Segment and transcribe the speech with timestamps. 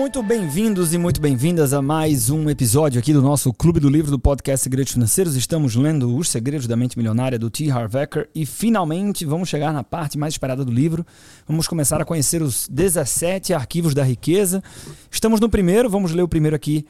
[0.00, 4.10] muito bem-vindos e muito bem-vindas a mais um episódio aqui do nosso Clube do Livro
[4.10, 5.36] do podcast Segredos Financeiros.
[5.36, 7.70] Estamos lendo Os Segredos da Mente Milionária do T.
[7.70, 11.04] Harv Eker e finalmente vamos chegar na parte mais esperada do livro.
[11.46, 14.64] Vamos começar a conhecer os 17 arquivos da riqueza.
[15.10, 16.86] Estamos no primeiro, vamos ler o primeiro aqui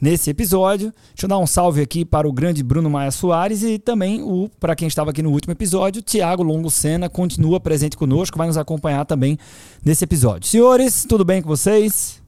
[0.00, 0.94] nesse episódio.
[1.08, 4.48] Deixa eu dar um salve aqui para o grande Bruno Maia Soares e também o
[4.58, 8.56] para quem estava aqui no último episódio, Tiago Longo Sena continua presente conosco, vai nos
[8.56, 9.36] acompanhar também
[9.84, 10.48] nesse episódio.
[10.48, 12.24] Senhores, tudo bem com vocês?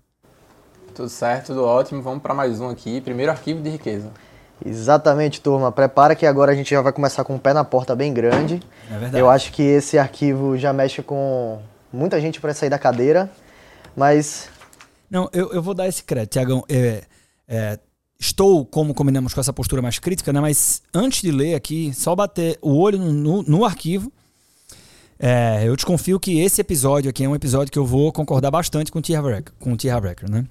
[0.99, 2.03] Tudo certo, tudo ótimo.
[2.03, 4.11] Vamos para mais um aqui, primeiro arquivo de riqueza.
[4.67, 5.71] Exatamente, turma.
[5.71, 8.61] Prepara que agora a gente já vai começar com o pé na porta bem grande.
[8.91, 9.17] É verdade.
[9.19, 11.61] Eu acho que esse arquivo já mexe com
[11.93, 13.31] muita gente para sair da cadeira,
[13.97, 14.49] mas
[15.09, 16.65] Não, eu, eu vou dar esse crédito, Tiagão.
[16.69, 17.05] É,
[17.47, 17.79] é,
[18.19, 20.41] estou, como combinamos, com essa postura mais crítica, né?
[20.41, 24.11] mas antes de ler aqui, só bater o olho no, no- arquivo.
[25.17, 28.91] É, eu desconfio que esse episódio aqui é um episódio que eu vou concordar bastante
[28.91, 29.15] com o T.
[29.15, 29.89] Harv Eker- com o T.
[29.89, 30.45] Harv Eker, né?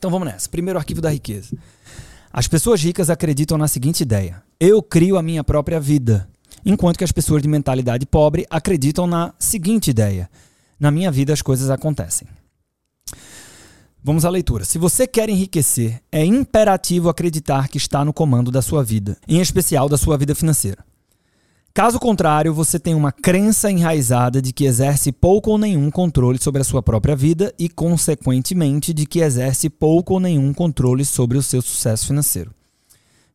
[0.00, 0.48] Então vamos nessa.
[0.48, 1.54] Primeiro arquivo da riqueza.
[2.32, 6.26] As pessoas ricas acreditam na seguinte ideia: eu crio a minha própria vida.
[6.64, 10.30] Enquanto que as pessoas de mentalidade pobre acreditam na seguinte ideia:
[10.78, 12.26] na minha vida as coisas acontecem.
[14.02, 14.64] Vamos à leitura.
[14.64, 19.38] Se você quer enriquecer, é imperativo acreditar que está no comando da sua vida, em
[19.38, 20.82] especial da sua vida financeira.
[21.72, 26.60] Caso contrário, você tem uma crença enraizada de que exerce pouco ou nenhum controle sobre
[26.60, 31.42] a sua própria vida e, consequentemente, de que exerce pouco ou nenhum controle sobre o
[31.42, 32.52] seu sucesso financeiro.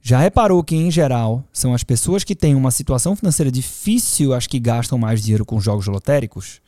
[0.02, 4.46] Já reparou que, em geral, são as pessoas que têm uma situação financeira difícil as
[4.46, 6.62] que gastam mais dinheiro com jogos lotéricos?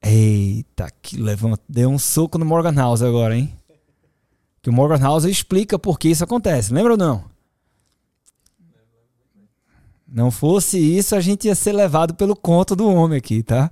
[0.00, 1.60] Eita, que levanta.
[1.68, 3.52] Deu um soco no Morgan House agora, hein?
[4.62, 6.72] Que o Morgan House explica por que isso acontece.
[6.72, 7.24] Lembra ou não?
[10.10, 13.70] Não fosse isso, a gente ia ser levado pelo conto do homem aqui, tá?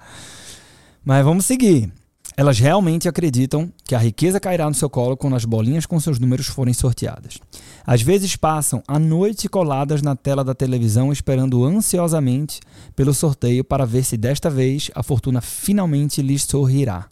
[1.03, 1.91] Mas vamos seguir.
[2.37, 6.19] Elas realmente acreditam que a riqueza cairá no seu colo quando as bolinhas com seus
[6.19, 7.39] números forem sorteadas.
[7.87, 12.61] Às vezes passam a noite coladas na tela da televisão esperando ansiosamente
[12.95, 17.07] pelo sorteio para ver se desta vez a fortuna finalmente lhes sorrirá.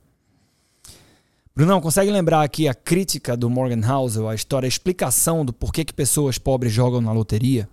[1.56, 5.84] Brunão, consegue lembrar aqui a crítica do Morgan Housel, a história, a explicação do porquê
[5.84, 7.66] que pessoas pobres jogam na loteria?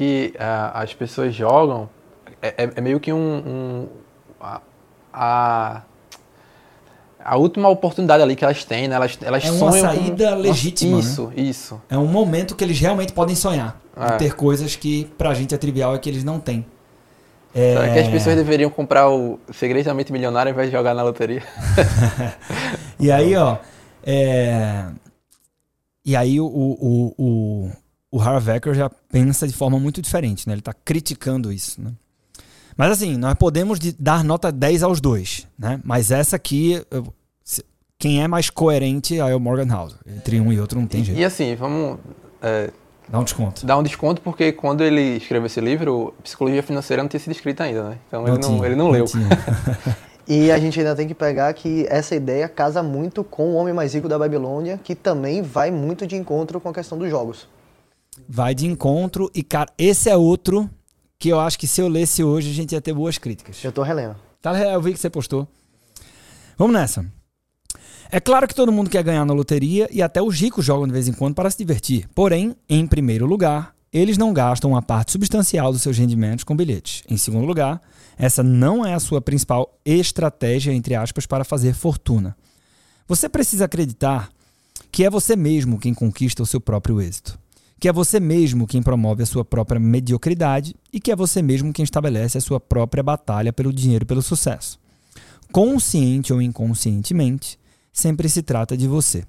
[0.00, 1.86] Que ah, as pessoas jogam,
[2.40, 3.18] é, é- é meio que um.
[3.18, 3.88] um-
[4.40, 4.62] a,
[5.12, 5.82] a,
[7.22, 8.94] a última oportunidade ali que elas têm, né?
[8.96, 11.00] Elas, elas É uma sonham com- saída legítima, né?
[11.02, 11.82] Isso, isso.
[11.90, 13.78] É um momento que eles realmente podem sonhar.
[13.94, 14.16] É.
[14.16, 16.64] ter coisas que pra gente é trivial e que eles não têm.
[17.52, 21.42] Será que as pessoas deveriam comprar o Segredamente Milionário ao invés de jogar na loteria?
[22.98, 23.58] E aí, ó.
[24.02, 24.86] é,
[26.06, 27.70] E aí o, o, o,
[28.10, 30.54] o Harv Eker já pensa de forma muito diferente, né?
[30.54, 31.92] Ele tá criticando isso, né?
[32.76, 35.80] Mas assim, nós podemos de- dar nota 10 aos dois, né?
[35.84, 37.12] Mas essa aqui, eu-
[37.98, 39.94] quem é mais coerente é o Morgan House.
[40.06, 41.20] Entre um e outro não tem jeito.
[41.20, 41.98] E assim, vamos
[42.42, 42.70] é,
[43.08, 43.66] Dá um desconto.
[43.66, 47.64] dar um desconto porque quando ele escreveu esse livro, Psicologia Financeira não tinha sido escrita
[47.64, 47.98] ainda, né?
[48.08, 49.04] Então ele não, tinha, ele não leu.
[49.04, 49.28] tinha.
[50.26, 53.74] e a gente ainda tem que pegar que essa ideia casa muito com o homem
[53.74, 57.46] mais rico da Babilônia, que também vai muito de encontro com a questão dos jogos.
[58.28, 60.68] Vai de encontro e, cara, esse é outro
[61.18, 63.62] que eu acho que se eu lesse hoje a gente ia ter boas críticas.
[63.62, 64.16] Eu tô relendo.
[64.40, 65.46] Tá, eu vi que você postou.
[66.56, 67.04] Vamos nessa.
[68.10, 70.92] É claro que todo mundo quer ganhar na loteria e até os ricos jogam de
[70.92, 72.08] vez em quando para se divertir.
[72.14, 77.04] Porém, em primeiro lugar, eles não gastam uma parte substancial dos seus rendimentos com bilhetes.
[77.08, 77.80] Em segundo lugar,
[78.18, 82.36] essa não é a sua principal estratégia, entre aspas, para fazer fortuna.
[83.06, 84.30] Você precisa acreditar
[84.90, 87.38] que é você mesmo quem conquista o seu próprio êxito.
[87.80, 91.72] Que é você mesmo quem promove a sua própria mediocridade e que é você mesmo
[91.72, 94.78] quem estabelece a sua própria batalha pelo dinheiro e pelo sucesso.
[95.50, 97.58] Consciente ou inconscientemente,
[97.90, 99.24] sempre se trata de você.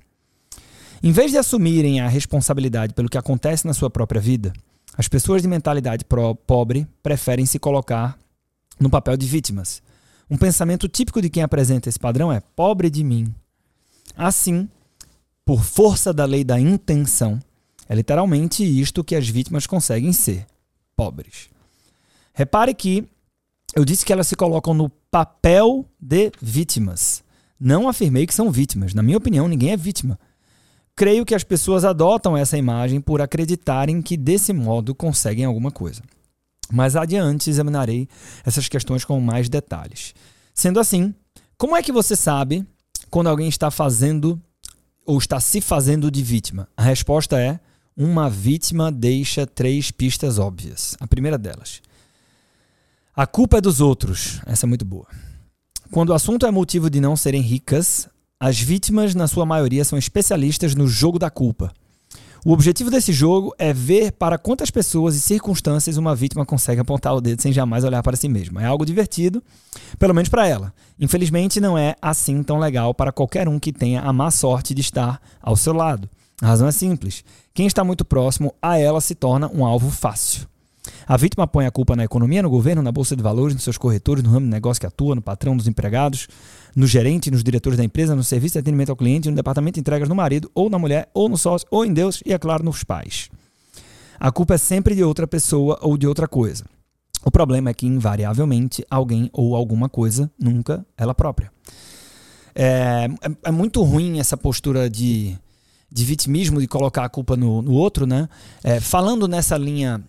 [1.02, 4.52] Em vez de assumirem a responsabilidade pelo que acontece na sua própria vida,
[4.98, 6.06] as pessoas de mentalidade
[6.46, 8.20] pobre preferem se colocar
[8.78, 9.82] no papel de vítimas.
[10.30, 13.34] Um pensamento típico de quem apresenta esse padrão é pobre de mim.
[14.16, 14.68] Assim,
[15.46, 17.40] por força da lei da intenção,
[17.88, 20.46] é literalmente isto que as vítimas conseguem ser:
[20.96, 21.50] pobres.
[22.34, 23.08] Repare que
[23.76, 27.24] eu disse que elas se colocam no papel de vítimas.
[27.60, 28.94] Não afirmei que são vítimas.
[28.94, 30.20] Na minha opinião, ninguém é vítima.
[30.96, 36.02] Creio que as pessoas adotam essa imagem por acreditarem que desse modo conseguem alguma coisa.
[36.72, 38.08] Mais adiante examinarei
[38.46, 40.14] essas questões com mais detalhes.
[40.54, 41.14] Sendo assim,
[41.58, 42.66] como é que você sabe
[43.10, 44.42] quando alguém está fazendo
[45.06, 46.68] ou está se fazendo de vítima?
[46.76, 47.60] A resposta é:
[47.96, 50.96] uma vítima deixa três pistas óbvias.
[51.00, 51.82] A primeira delas.
[53.16, 54.40] A culpa é dos outros.
[54.46, 55.08] Essa é muito boa.
[55.92, 58.08] Quando o assunto é motivo de não serem ricas,
[58.40, 61.72] as vítimas, na sua maioria, são especialistas no jogo da culpa.
[62.44, 67.14] O objetivo desse jogo é ver para quantas pessoas e circunstâncias uma vítima consegue apontar
[67.14, 68.64] o dedo sem jamais olhar para si mesma.
[68.64, 69.44] É algo divertido,
[70.00, 70.74] pelo menos para ela.
[71.00, 74.82] Infelizmente, não é assim tão legal para qualquer um que tenha a má sorte de
[74.82, 76.10] estar ao seu lado.
[76.42, 77.24] A razão é simples:
[77.54, 80.50] quem está muito próximo a ela se torna um alvo fácil.
[81.06, 83.78] A vítima põe a culpa na economia, no governo, na bolsa de valores, nos seus
[83.78, 86.28] corretores, no ramo de negócio que atua, no patrão dos empregados,
[86.76, 89.82] no gerente, nos diretores da empresa, no serviço de atendimento ao cliente, no departamento de
[89.82, 92.64] entregas no marido, ou na mulher, ou no sócio, ou em Deus e, é claro,
[92.64, 93.30] nos pais.
[94.20, 96.64] A culpa é sempre de outra pessoa ou de outra coisa.
[97.24, 101.52] O problema é que, invariavelmente, alguém ou alguma coisa nunca ela própria.
[102.56, 105.38] É, é, é muito ruim essa postura de,
[105.92, 108.30] de vitimismo, de colocar a culpa no, no outro, né?
[108.64, 110.02] É, falando nessa linha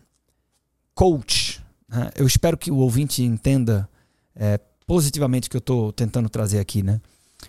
[0.95, 1.61] coach.
[1.89, 2.11] Né?
[2.15, 3.89] Eu espero que o ouvinte entenda
[4.37, 7.01] é, positivamente o que eu estou tentando trazer aqui, né?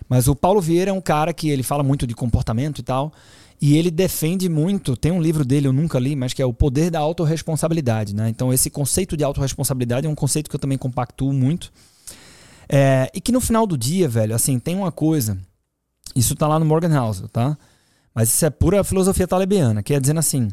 [0.08, 3.12] Mas o Paulo Vieira é um cara que ele fala muito de comportamento e tal,
[3.60, 4.96] e ele defende muito.
[4.96, 8.28] Tem um livro dele eu nunca li, mas que é o Poder da Autoresponsabilidade, né?
[8.28, 11.72] Então esse conceito de autorresponsabilidade é um conceito que eu também compactuo muito.
[12.68, 15.38] É, e que no final do dia, velho, assim, tem uma coisa.
[16.16, 17.56] Isso tá lá no Morgan House, tá?
[18.14, 20.50] Mas isso é pura filosofia talibiana, que é dizendo assim: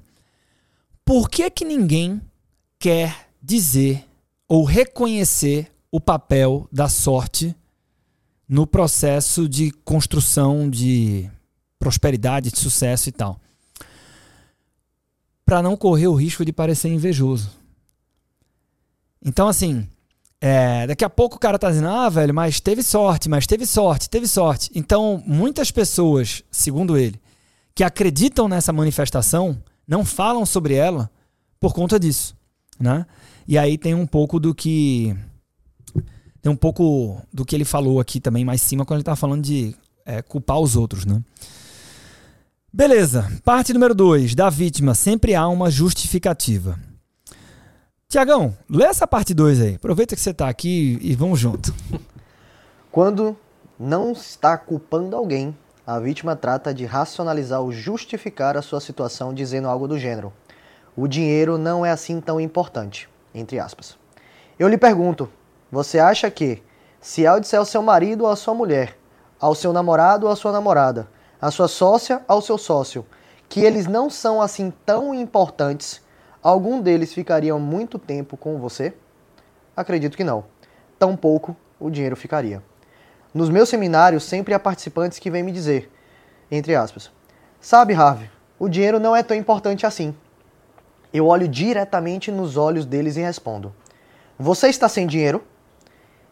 [1.05, 2.21] por que que ninguém
[2.79, 4.05] quer dizer
[4.47, 7.55] ou reconhecer o papel da sorte
[8.47, 11.29] no processo de construção de
[11.79, 13.39] prosperidade, de sucesso e tal.
[15.43, 17.49] Para não correr o risco de parecer invejoso.
[19.23, 19.87] Então, assim,
[20.39, 23.65] é, daqui a pouco o cara tá dizendo, ah, velho, mas teve sorte, mas teve
[23.65, 24.69] sorte, teve sorte.
[24.75, 27.21] Então, muitas pessoas, segundo ele,
[27.73, 31.09] que acreditam nessa manifestação, não falam sobre ela
[31.59, 32.35] por conta disso
[32.81, 33.05] né?
[33.47, 35.15] E aí tem um pouco do que
[36.41, 39.43] tem um pouco do que ele falou aqui também mais cima quando ele tá falando
[39.43, 41.21] de é, culpar os outros, né?
[42.73, 43.29] Beleza.
[43.43, 44.33] Parte número 2.
[44.33, 46.79] Da vítima sempre há uma justificativa.
[48.07, 49.75] Tiagão, lê essa parte 2 aí.
[49.75, 51.73] Aproveita que você está aqui e vamos junto.
[52.91, 53.37] Quando
[53.77, 55.55] não está culpando alguém,
[55.85, 60.33] a vítima trata de racionalizar ou justificar a sua situação dizendo algo do gênero
[60.95, 63.97] o dinheiro não é assim tão importante, entre aspas.
[64.59, 65.29] Eu lhe pergunto,
[65.71, 66.61] você acha que,
[66.99, 68.97] se ao disser ao seu marido ou à sua mulher,
[69.39, 71.07] ao seu namorado ou à sua namorada,
[71.41, 73.05] à sua sócia ao seu sócio,
[73.47, 76.01] que eles não são assim tão importantes,
[76.43, 78.93] algum deles ficaria muito tempo com você?
[79.75, 80.43] Acredito que não.
[80.99, 82.61] Tampouco o dinheiro ficaria.
[83.33, 85.89] Nos meus seminários sempre há participantes que vêm me dizer,
[86.51, 87.09] entre aspas,
[87.61, 88.29] sabe, Harvey,
[88.59, 90.13] o dinheiro não é tão importante assim.
[91.13, 93.73] Eu olho diretamente nos olhos deles e respondo:
[94.37, 95.41] Você está sem dinheiro?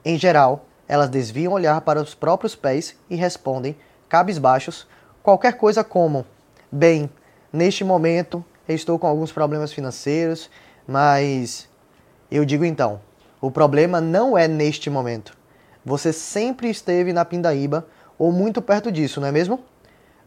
[0.04, 3.78] Em geral, elas desviam olhar para os próprios pés e respondem,
[4.10, 4.86] cabisbaixos,
[5.24, 6.25] qualquer coisa como:
[6.69, 7.10] Bem,
[7.51, 10.50] neste momento estou com alguns problemas financeiros,
[10.86, 11.69] mas.
[12.30, 13.00] Eu digo então:
[13.40, 15.38] o problema não é neste momento.
[15.86, 17.88] Você sempre esteve na pindaíba
[18.18, 19.64] ou muito perto disso, não é mesmo?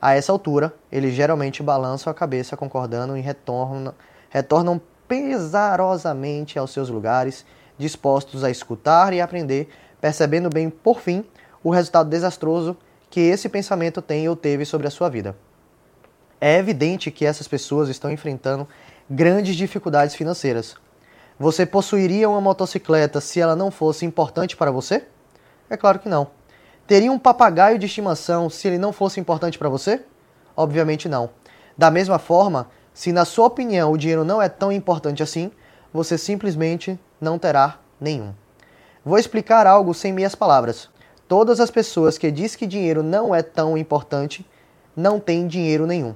[0.01, 3.95] A essa altura, eles geralmente balançam a cabeça concordando e retornam,
[4.31, 7.45] retornam pesarosamente aos seus lugares,
[7.79, 9.69] dispostos a escutar e aprender,
[10.01, 11.25] percebendo bem, por fim,
[11.63, 12.77] o resultado desastroso
[13.11, 15.37] que esse pensamento tem ou teve sobre a sua vida.
[16.41, 18.67] É evidente que essas pessoas estão enfrentando
[19.09, 20.75] grandes dificuldades financeiras.
[21.39, 25.07] Você possuiria uma motocicleta se ela não fosse importante para você?
[25.73, 26.27] É claro que não.
[26.87, 30.03] Teria um papagaio de estimação se ele não fosse importante para você?
[30.55, 31.31] Obviamente não.
[31.79, 35.51] Da mesma forma, se na sua opinião o dinheiro não é tão importante assim,
[35.91, 38.35] você simplesmente não terá nenhum.
[39.03, 40.91] Vou explicar algo sem minhas palavras.
[41.27, 44.47] Todas as pessoas que dizem que dinheiro não é tão importante
[44.95, 46.15] não têm dinheiro nenhum.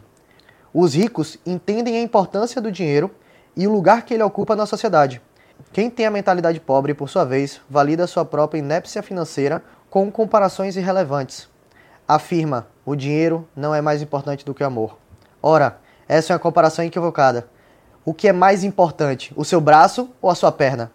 [0.75, 3.10] Os ricos entendem a importância do dinheiro
[3.56, 5.22] e o lugar que ele ocupa na sociedade.
[5.72, 10.76] Quem tem a mentalidade pobre, por sua vez, valida sua própria inépcia financeira com comparações
[10.76, 11.48] irrelevantes.
[12.06, 14.96] Afirma: o dinheiro não é mais importante do que o amor.
[15.42, 17.48] Ora, essa é uma comparação equivocada.
[18.04, 20.92] O que é mais importante, o seu braço ou a sua perna?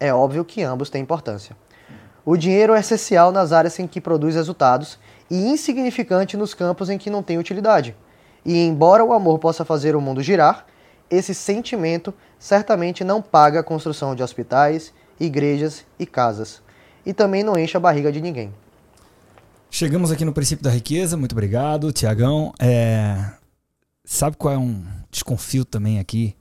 [0.00, 1.56] É óbvio que ambos têm importância.
[2.24, 4.98] O dinheiro é essencial nas áreas em que produz resultados
[5.30, 7.94] e insignificante nos campos em que não tem utilidade.
[8.44, 10.66] E embora o amor possa fazer o mundo girar,
[11.10, 16.62] esse sentimento certamente não paga a construção de hospitais, igrejas e casas.
[17.04, 18.52] E também não enche a barriga de ninguém.
[19.70, 22.52] Chegamos aqui no princípio da riqueza, muito obrigado, Tiagão.
[22.60, 23.32] É,
[24.04, 26.36] Sabe qual é um desconfio também aqui?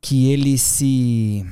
[0.00, 1.44] Que ele se.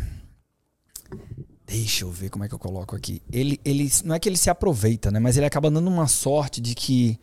[1.66, 3.22] Deixa eu ver como é que eu coloco aqui.
[3.32, 5.18] Ele, ele não é que ele se aproveita, né?
[5.18, 7.18] Mas ele acaba dando uma sorte de que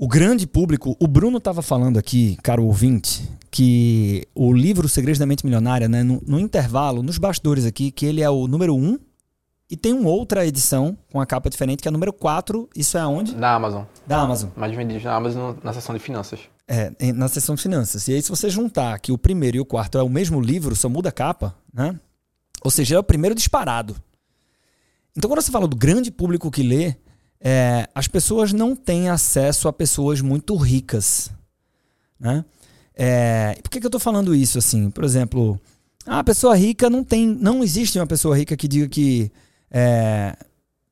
[0.00, 5.26] o grande público, o Bruno estava falando aqui, caro ouvinte, que o livro Segredos da
[5.26, 8.78] Mente Milionária, né, no, no, intervalo, nos bastidores aqui, que ele é o número 1
[8.78, 8.98] um,
[9.70, 12.66] e tem uma outra edição com a capa diferente, que é a número 4.
[12.74, 13.34] Isso é aonde?
[13.34, 13.84] Da Amazon.
[14.06, 14.48] Da Amazon.
[14.56, 16.40] Mais vendidos na Amazon na seção de finanças.
[16.66, 18.08] É, na seção de finanças.
[18.08, 20.74] E aí, se você juntar que o primeiro e o quarto é o mesmo livro,
[20.74, 21.94] só muda a capa, né?
[22.64, 23.94] Ou seja, é o primeiro disparado.
[25.14, 26.96] Então, quando você fala do grande público que lê,
[27.40, 31.30] é, as pessoas não têm acesso a pessoas muito ricas.
[32.18, 32.44] Né?
[32.94, 34.90] É, por que, que eu estou falando isso assim?
[34.90, 35.58] Por exemplo,
[36.04, 37.26] a pessoa rica não tem.
[37.26, 39.32] Não existe uma pessoa rica que diga que
[39.70, 40.36] é,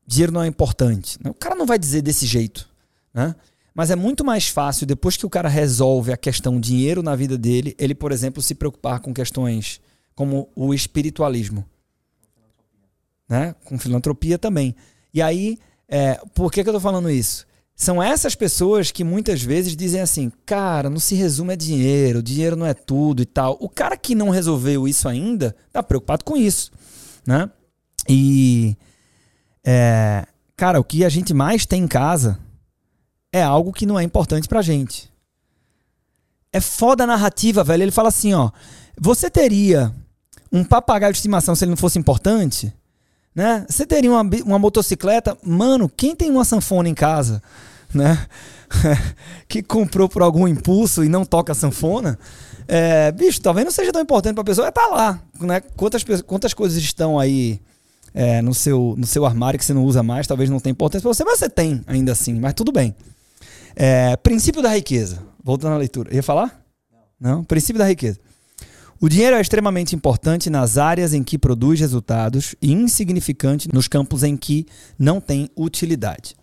[0.06, 1.18] dinheiro não é importante.
[1.24, 2.68] O cara não vai dizer desse jeito.
[3.12, 3.34] Né?
[3.74, 7.36] Mas é muito mais fácil, depois que o cara resolve a questão dinheiro na vida
[7.36, 9.80] dele, ele, por exemplo, se preocupar com questões
[10.14, 11.64] como o espiritualismo.
[13.28, 13.54] Né?
[13.64, 14.74] Com filantropia também.
[15.12, 17.46] E aí, é, por que, que eu tô falando isso?
[17.74, 22.56] São essas pessoas que muitas vezes dizem assim, cara, não se resume a dinheiro, dinheiro
[22.56, 23.56] não é tudo e tal.
[23.60, 26.72] O cara que não resolveu isso ainda tá preocupado com isso,
[27.24, 27.48] né?
[28.08, 28.76] E,
[29.64, 30.26] é,
[30.56, 32.40] cara, o que a gente mais tem em casa
[33.32, 35.08] é algo que não é importante pra gente.
[36.52, 37.84] É foda a narrativa, velho.
[37.84, 38.50] Ele fala assim, ó,
[38.98, 39.94] você teria
[40.50, 42.72] um papagaio de estimação, se ele não fosse importante,
[43.38, 43.64] né?
[43.68, 47.40] Você teria uma, uma motocicleta, mano, quem tem uma sanfona em casa,
[47.94, 48.26] né?
[49.46, 52.18] que comprou por algum impulso e não toca sanfona,
[52.66, 55.60] é, bicho, talvez não seja tão importante para a pessoa, é tá lá, né?
[55.76, 57.60] Quantas, quantas coisas estão aí
[58.12, 61.02] é, no, seu, no seu armário que você não usa mais, talvez não tenha importância
[61.02, 62.92] para você, mas você tem ainda assim, mas tudo bem.
[63.76, 66.60] É, princípio da riqueza, voltando à leitura, ia falar?
[67.20, 67.36] Não.
[67.36, 67.44] não?
[67.44, 68.18] Princípio da riqueza.
[69.00, 74.24] O dinheiro é extremamente importante nas áreas em que produz resultados e insignificante nos campos
[74.24, 74.66] em que
[74.98, 76.34] não tem utilidade.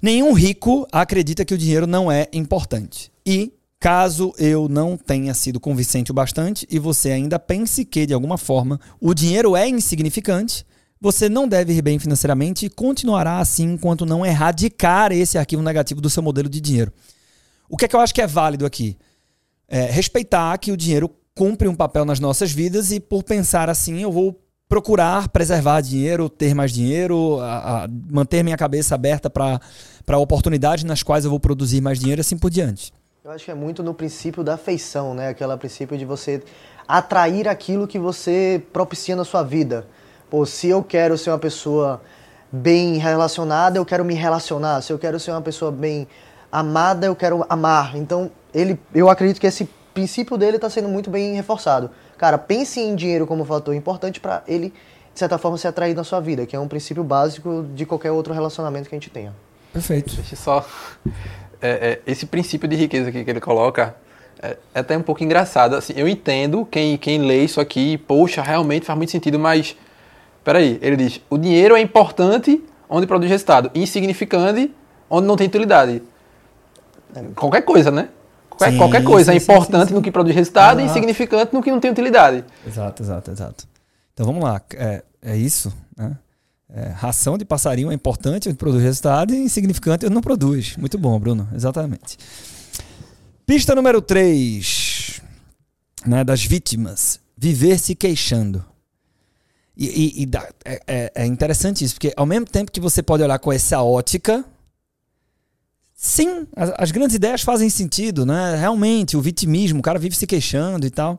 [0.00, 3.10] Nenhum rico acredita que o dinheiro não é importante.
[3.26, 8.14] E, caso eu não tenha sido convincente o bastante e você ainda pense que, de
[8.14, 10.64] alguma forma, o dinheiro é insignificante,
[11.00, 16.00] você não deve ir bem financeiramente e continuará assim enquanto não erradicar esse arquivo negativo
[16.00, 16.92] do seu modelo de dinheiro.
[17.68, 18.96] O que é que eu acho que é válido aqui?
[19.66, 24.02] É, respeitar que o dinheiro cumpre um papel nas nossas vidas e por pensar assim
[24.02, 30.18] eu vou procurar preservar dinheiro, ter mais dinheiro, a, a manter minha cabeça aberta para
[30.18, 32.92] oportunidades nas quais eu vou produzir mais dinheiro assim por diante.
[33.24, 35.28] Eu acho que é muito no princípio da afeição, né?
[35.28, 36.42] Aquele princípio de você
[36.86, 39.86] atrair aquilo que você propicia na sua vida.
[40.28, 42.02] Pô, se eu quero ser uma pessoa
[42.52, 44.82] bem relacionada, eu quero me relacionar.
[44.82, 46.06] Se eu quero ser uma pessoa bem
[46.52, 47.96] amada, eu quero amar.
[47.96, 51.90] Então, ele, eu acredito que esse princípio dele está sendo muito bem reforçado.
[52.18, 54.74] Cara, pense em dinheiro como fator importante para ele,
[55.12, 58.10] de certa forma, se atrair na sua vida, que é um princípio básico de qualquer
[58.10, 59.32] outro relacionamento que a gente tenha.
[59.72, 60.14] Perfeito.
[60.16, 60.66] Deixa só.
[61.62, 63.94] É, é, esse princípio de riqueza aqui que ele coloca
[64.42, 65.76] é, é, até um pouco engraçado.
[65.76, 69.76] Assim, eu entendo quem, quem lê isso aqui, poxa, realmente faz muito sentido, mas.
[70.42, 74.70] Peraí, ele diz: o dinheiro é importante onde produz resultado, insignificante
[75.08, 76.02] onde não tem utilidade.
[77.14, 77.22] É.
[77.34, 78.08] Qualquer coisa, né?
[78.56, 81.62] Qualquer, sim, qualquer coisa sim, é importante sim, no que produz resultado e insignificante no
[81.62, 82.44] que não tem utilidade.
[82.66, 83.68] Exato, exato, exato.
[84.12, 84.60] Então vamos lá.
[84.74, 86.16] É, é isso, né?
[86.76, 90.76] É, ração de passarinho é importante, produz resultado e insignificante não produz.
[90.76, 91.48] Muito bom, Bruno.
[91.54, 92.16] Exatamente.
[93.46, 95.20] Pista número 3
[96.06, 97.20] né, das vítimas.
[97.36, 98.64] Viver se queixando.
[99.76, 103.02] E, e, e dá, é, é, é interessante isso, porque ao mesmo tempo que você
[103.02, 104.44] pode olhar com essa ótica,
[106.06, 108.56] Sim, as, as, grandes ideias fazem sentido, né?
[108.56, 111.18] Realmente, o vitimismo, o cara vive se queixando e tal.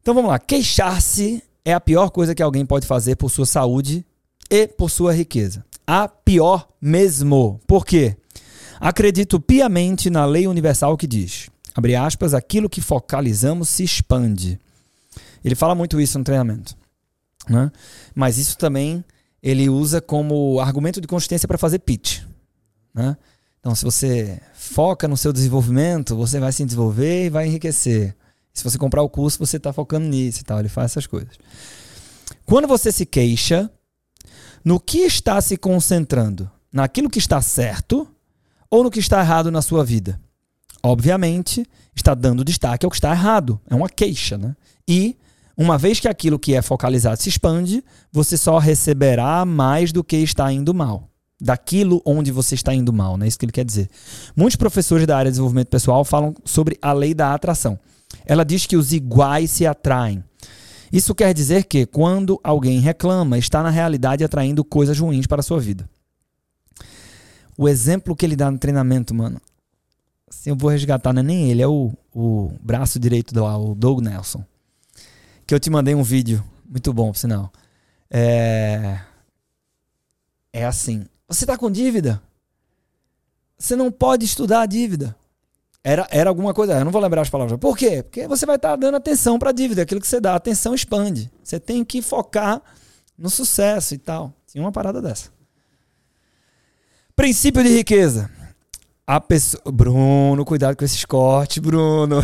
[0.00, 0.38] Então vamos lá.
[0.40, 4.04] Queixar-se é a pior coisa que alguém pode fazer por sua saúde
[4.50, 5.64] e por sua riqueza.
[5.86, 7.60] A pior mesmo.
[7.64, 8.16] Por quê?
[8.80, 14.58] Acredito piamente na lei universal que diz, abre aspas, aquilo que focalizamos se expande.
[15.44, 16.76] Ele fala muito isso no treinamento.
[17.48, 17.70] Né?
[18.12, 19.04] Mas isso também
[19.40, 22.22] ele usa como argumento de consistência para fazer pitch.
[22.92, 23.16] Né?
[23.62, 28.12] Então, se você foca no seu desenvolvimento, você vai se desenvolver e vai enriquecer.
[28.52, 30.58] Se você comprar o curso, você está focando nisso e tal.
[30.58, 31.38] Ele faz essas coisas.
[32.44, 33.70] Quando você se queixa,
[34.64, 36.50] no que está se concentrando?
[36.72, 38.08] Naquilo que está certo
[38.68, 40.20] ou no que está errado na sua vida?
[40.82, 41.64] Obviamente,
[41.94, 43.60] está dando destaque ao que está errado.
[43.70, 44.56] É uma queixa, né?
[44.88, 45.16] E,
[45.56, 50.16] uma vez que aquilo que é focalizado se expande, você só receberá mais do que
[50.16, 51.11] está indo mal
[51.42, 53.26] daquilo onde você está indo mal, né?
[53.26, 53.90] Isso que ele quer dizer.
[54.36, 57.78] Muitos professores da área de desenvolvimento pessoal falam sobre a lei da atração.
[58.24, 60.22] Ela diz que os iguais se atraem.
[60.92, 65.42] Isso quer dizer que, quando alguém reclama, está na realidade atraindo coisas ruins para a
[65.42, 65.88] sua vida.
[67.58, 69.40] O exemplo que ele dá no treinamento, mano,
[70.28, 73.74] assim, eu vou resgatar, não é nem ele, é o, o braço direito do o
[73.74, 74.44] Doug Nelson.
[75.46, 77.50] Que eu te mandei um vídeo, muito bom, por sinal.
[78.10, 79.00] É,
[80.52, 82.22] é assim: você está com dívida?
[83.58, 85.16] Você não pode estudar a dívida.
[85.84, 87.58] Era, era alguma coisa, eu não vou lembrar as palavras.
[87.58, 88.02] Por quê?
[88.02, 90.74] Porque você vai estar tá dando atenção para a dívida, aquilo que você dá, atenção
[90.74, 91.30] expande.
[91.42, 92.62] Você tem que focar
[93.18, 94.32] no sucesso e tal.
[94.46, 95.30] Tinha uma parada dessa.
[97.16, 98.30] Princípio de riqueza.
[99.06, 99.62] A pessoa.
[99.72, 102.20] Bruno, cuidado com esses cortes, Bruno.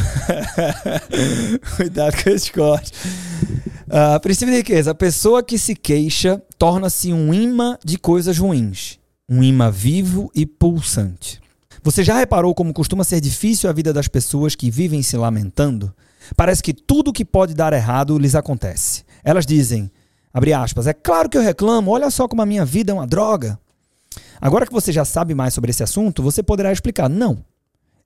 [1.76, 2.92] cuidado com esses cortes.
[3.88, 4.90] Uh, princípio de riqueza.
[4.90, 8.98] A pessoa que se queixa torna-se um imã de coisas ruins.
[9.28, 11.40] Um imã vivo e pulsante.
[11.82, 15.94] Você já reparou como costuma ser difícil a vida das pessoas que vivem se lamentando?
[16.36, 19.04] Parece que tudo que pode dar errado lhes acontece.
[19.24, 19.90] Elas dizem,
[20.32, 23.06] abre aspas, é claro que eu reclamo, olha só como a minha vida é uma
[23.06, 23.58] droga.
[24.40, 27.42] Agora que você já sabe mais sobre esse assunto, você poderá explicar, não.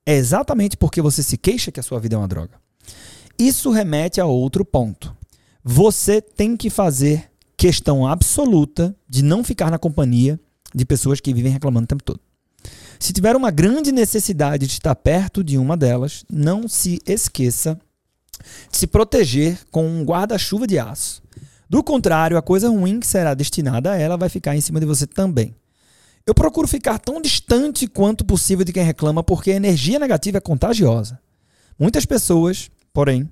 [0.07, 2.55] É exatamente porque você se queixa que a sua vida é uma droga.
[3.39, 5.15] Isso remete a outro ponto.
[5.65, 10.41] Você tem que fazer questão absoluta de não ficar na companhia
[10.75, 12.21] de pessoas que vivem reclamando o tempo todo.
[12.99, 17.81] Se tiver uma grande necessidade de estar perto de uma delas, não se esqueça
[18.71, 21.23] de se proteger com um guarda-chuva de aço.
[21.69, 24.87] Do contrário, a coisa ruim que será destinada a ela vai ficar em cima de
[24.87, 25.55] você também.
[26.27, 30.41] Eu procuro ficar tão distante quanto possível de quem reclama porque a energia negativa é
[30.41, 31.19] contagiosa.
[31.79, 33.29] Muitas pessoas, porém,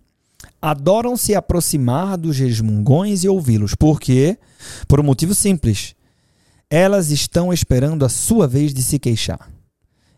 [0.61, 3.75] adoram se aproximar dos resmungões e ouvi-los.
[3.75, 4.38] Por quê?
[4.87, 5.94] Por um motivo simples.
[6.68, 9.50] Elas estão esperando a sua vez de se queixar.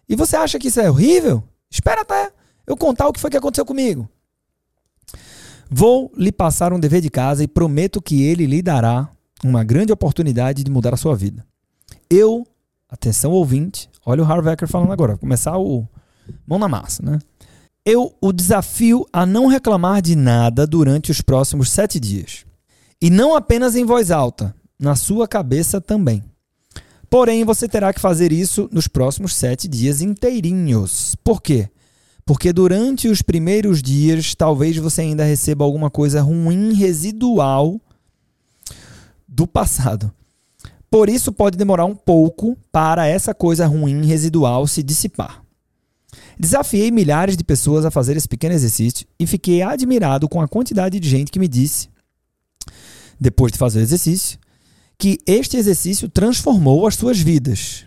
[0.08, 1.42] E você acha que isso é horrível?
[1.70, 2.32] Espera até
[2.66, 4.08] eu contar o que foi que aconteceu comigo.
[5.70, 9.08] Vou lhe passar um dever de casa e prometo que ele lhe dará
[9.42, 11.44] uma grande oportunidade de mudar a sua vida.
[12.10, 12.46] Eu,
[12.88, 15.88] atenção ouvinte, olha o Harvecker falando agora, começar o
[16.46, 17.18] mão na massa, né?
[17.84, 22.44] Eu o desafio a não reclamar de nada durante os próximos sete dias.
[23.00, 26.22] E não apenas em voz alta, na sua cabeça também.
[27.10, 31.16] Porém, você terá que fazer isso nos próximos sete dias inteirinhos.
[31.24, 31.68] Por quê?
[32.24, 37.80] Porque durante os primeiros dias, talvez você ainda receba alguma coisa ruim residual
[39.26, 40.12] do passado.
[40.88, 45.41] Por isso, pode demorar um pouco para essa coisa ruim residual se dissipar.
[46.42, 50.98] Desafiei milhares de pessoas a fazer esse pequeno exercício e fiquei admirado com a quantidade
[50.98, 51.88] de gente que me disse,
[53.20, 54.40] depois de fazer o exercício,
[54.98, 57.86] que este exercício transformou as suas vidas.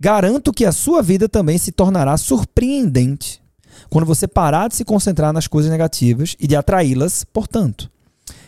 [0.00, 3.40] Garanto que a sua vida também se tornará surpreendente
[3.88, 7.88] quando você parar de se concentrar nas coisas negativas e de atraí-las, portanto.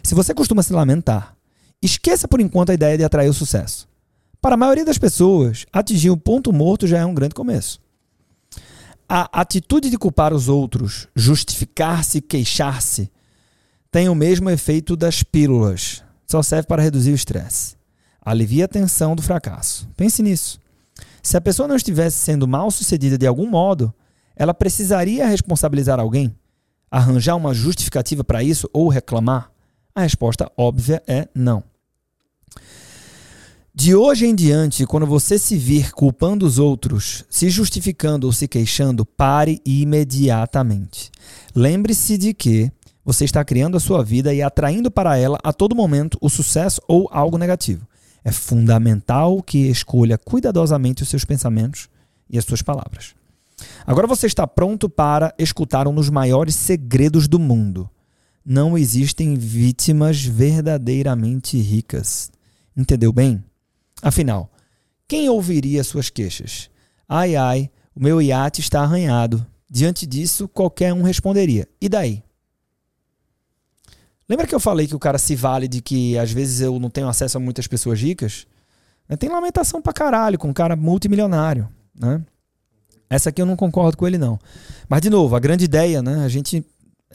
[0.02, 1.36] Se você costuma se lamentar,
[1.80, 3.88] esqueça por enquanto a ideia de atrair o sucesso.
[4.40, 7.80] Para a maioria das pessoas, atingir o ponto morto já é um grande começo.
[9.12, 13.11] A atitude de culpar os outros, justificar-se queixar-se,
[13.90, 16.03] tem o mesmo efeito das pílulas.
[16.27, 17.81] Só serve para reduzir o estresse
[18.20, 19.88] alivia a tensão do fracasso.
[19.96, 20.61] Pense nisso.
[21.23, 23.92] Se a pessoa não estivesse sendo mal sucedida de algum modo,
[24.37, 26.35] ela precisaria responsabilizar alguém?
[26.90, 29.51] Arranjar uma justificativa para isso ou reclamar?
[29.94, 31.62] A resposta óbvia é não.
[33.80, 38.46] De hoje em diante, quando você se vir culpando os outros, se justificando ou se
[38.46, 41.10] queixando, pare imediatamente.
[41.54, 42.70] Lembre-se de que
[43.02, 46.78] você está criando a sua vida e atraindo para ela a todo momento o sucesso
[46.86, 47.88] ou algo negativo.
[48.22, 51.88] É fundamental que escolha cuidadosamente os seus pensamentos
[52.28, 53.14] e as suas palavras.
[53.86, 57.88] Agora você está pronto para escutar um dos maiores segredos do mundo.
[58.44, 62.30] Não existem vítimas verdadeiramente ricas.
[62.76, 63.42] Entendeu bem?
[64.02, 64.50] Afinal,
[65.06, 66.70] quem ouviria suas queixas?
[67.08, 69.44] Ai, ai, o meu iate está arranhado.
[69.68, 72.22] Diante disso, qualquer um responderia: e daí?
[74.28, 76.88] Lembra que eu falei que o cara se vale de que às vezes eu não
[76.88, 78.46] tenho acesso a muitas pessoas ricas?
[79.18, 82.22] Tem lamentação pra caralho com um cara multimilionário, né?
[83.08, 84.38] Essa aqui eu não concordo com ele, não.
[84.88, 86.24] Mas, de novo, a grande ideia, né?
[86.24, 86.64] A gente,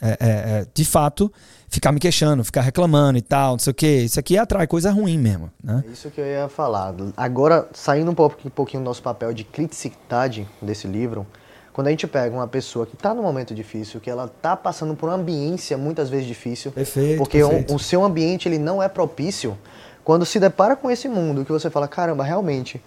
[0.00, 1.32] é, é, é, de fato,
[1.68, 4.02] ficar me queixando, ficar reclamando e tal, não sei o quê.
[4.02, 5.84] Isso aqui atrai coisa ruim mesmo, né?
[5.86, 6.94] É isso que eu ia falar.
[7.16, 11.26] Agora, saindo um, pouco, um pouquinho do nosso papel de criticidade desse livro,
[11.72, 14.94] quando a gente pega uma pessoa que está num momento difícil, que ela está passando
[14.94, 17.72] por uma ambiência muitas vezes difícil, perfeito, porque perfeito.
[17.72, 19.58] O, o, seu ambiente ele não é propício,
[20.02, 22.82] quando se depara com esse mundo que você fala, caramba, realmente,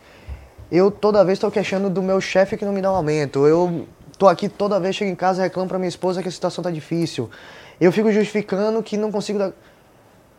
[0.71, 3.87] eu toda vez estou queixando do meu chefe que não me dá um aumento, eu
[4.19, 6.61] tô aqui toda vez chego em casa e reclamo para minha esposa que a situação
[6.61, 7.29] está difícil,
[7.79, 9.53] eu fico justificando que não consigo dar...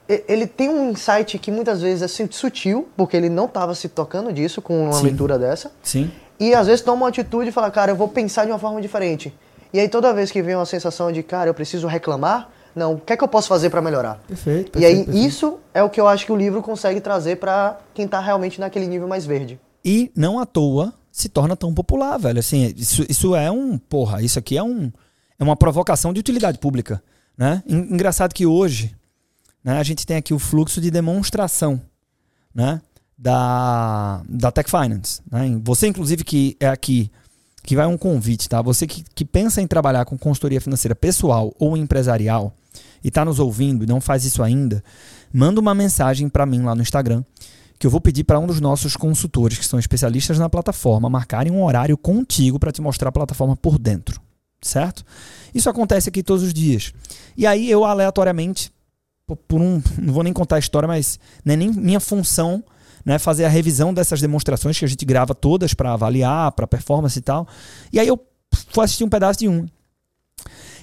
[0.07, 3.89] ele tem um insight que muitas vezes é assim, sutil, porque ele não estava se
[3.89, 5.05] tocando disso com uma Sim.
[5.05, 5.73] leitura dessa.
[5.83, 6.13] Sim.
[6.39, 8.81] E às vezes toma uma atitude e fala, cara, eu vou pensar de uma forma
[8.81, 9.35] diferente.
[9.73, 13.01] E aí toda vez que vem uma sensação de, cara, eu preciso reclamar, não, o
[13.01, 14.21] que é que eu posso fazer para melhorar?
[14.29, 14.79] Perfeito.
[14.79, 17.79] e aí perfeito, isso é o que eu acho que o livro consegue trazer para
[17.95, 19.59] quem tá realmente naquele nível mais verde.
[19.83, 22.39] E não à toa se torna tão popular, velho.
[22.39, 23.77] Assim, isso, isso é um.
[23.79, 24.93] Porra, isso aqui é um.
[25.39, 27.03] É uma provocação de utilidade pública.
[27.37, 27.63] Né?
[27.67, 28.95] En- Engraçado que hoje
[29.65, 31.81] né, a gente tem aqui o fluxo de demonstração
[32.55, 32.81] né,
[33.17, 35.21] da, da Tech Finance.
[35.31, 35.59] Né?
[35.65, 37.11] Você, inclusive, que é aqui,
[37.63, 38.61] que vai um convite, tá?
[38.63, 42.55] Você que, que pensa em trabalhar com consultoria financeira pessoal ou empresarial
[43.03, 44.85] e está nos ouvindo e não faz isso ainda,
[45.33, 47.25] manda uma mensagem para mim lá no Instagram
[47.81, 51.51] que eu vou pedir para um dos nossos consultores, que são especialistas na plataforma, marcarem
[51.51, 54.21] um horário contigo para te mostrar a plataforma por dentro.
[54.61, 55.03] Certo?
[55.55, 56.93] Isso acontece aqui todos os dias.
[57.35, 58.71] E aí eu aleatoriamente,
[59.27, 59.83] po- por um.
[59.97, 62.63] Não vou nem contar a história, mas não é nem minha função
[63.03, 67.19] né, fazer a revisão dessas demonstrações que a gente grava todas para avaliar, para performance
[67.19, 67.49] e tal.
[67.91, 68.21] E aí eu
[68.69, 69.67] fui assistir um pedaço de um.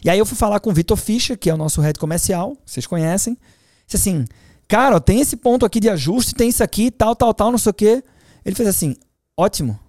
[0.03, 2.57] E aí eu fui falar com o Vitor Fischer, que é o nosso head comercial,
[2.65, 3.38] vocês conhecem.
[3.86, 4.25] Disse assim,
[4.67, 7.58] cara, ó, tem esse ponto aqui de ajuste, tem isso aqui, tal, tal, tal, não
[7.58, 8.03] sei o quê.
[8.45, 8.95] Ele fez assim,
[9.36, 9.80] ótimo,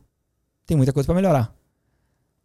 [0.67, 1.53] tem muita coisa para melhorar.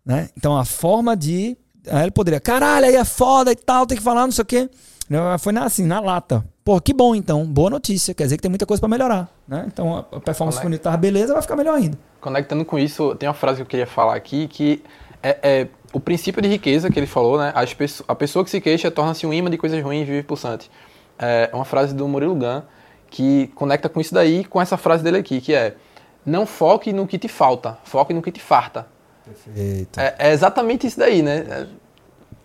[0.05, 0.29] Né?
[0.37, 1.57] Então a forma de...
[1.87, 4.45] Aí ele poderia, caralho, aí é foda e tal, tem que falar, não sei o
[4.45, 4.69] quê.
[5.09, 6.45] Não, Foi assim, na lata.
[6.63, 9.29] Pô, que bom então, boa notícia, quer dizer que tem muita coisa para melhorar.
[9.47, 9.65] Né?
[9.67, 10.63] Então a performance Conecta.
[10.63, 11.97] bonita tá beleza, vai ficar melhor ainda.
[12.21, 14.81] Conectando com isso, tem uma frase que eu queria falar aqui que
[15.21, 17.51] é, é o princípio de riqueza que ele falou, né?
[17.53, 17.75] As
[18.07, 20.71] a pessoa que se queixa torna-se um imã de coisas ruins e vive pulsante.
[21.19, 22.61] É uma frase do Murilo Gun
[23.09, 25.75] que conecta com isso daí com essa frase dele aqui, que é
[26.25, 28.87] não foque no que te falta, foque no que te farta.
[29.25, 29.99] Perfeito.
[29.99, 31.45] É, é exatamente isso daí, né?
[31.49, 31.67] É,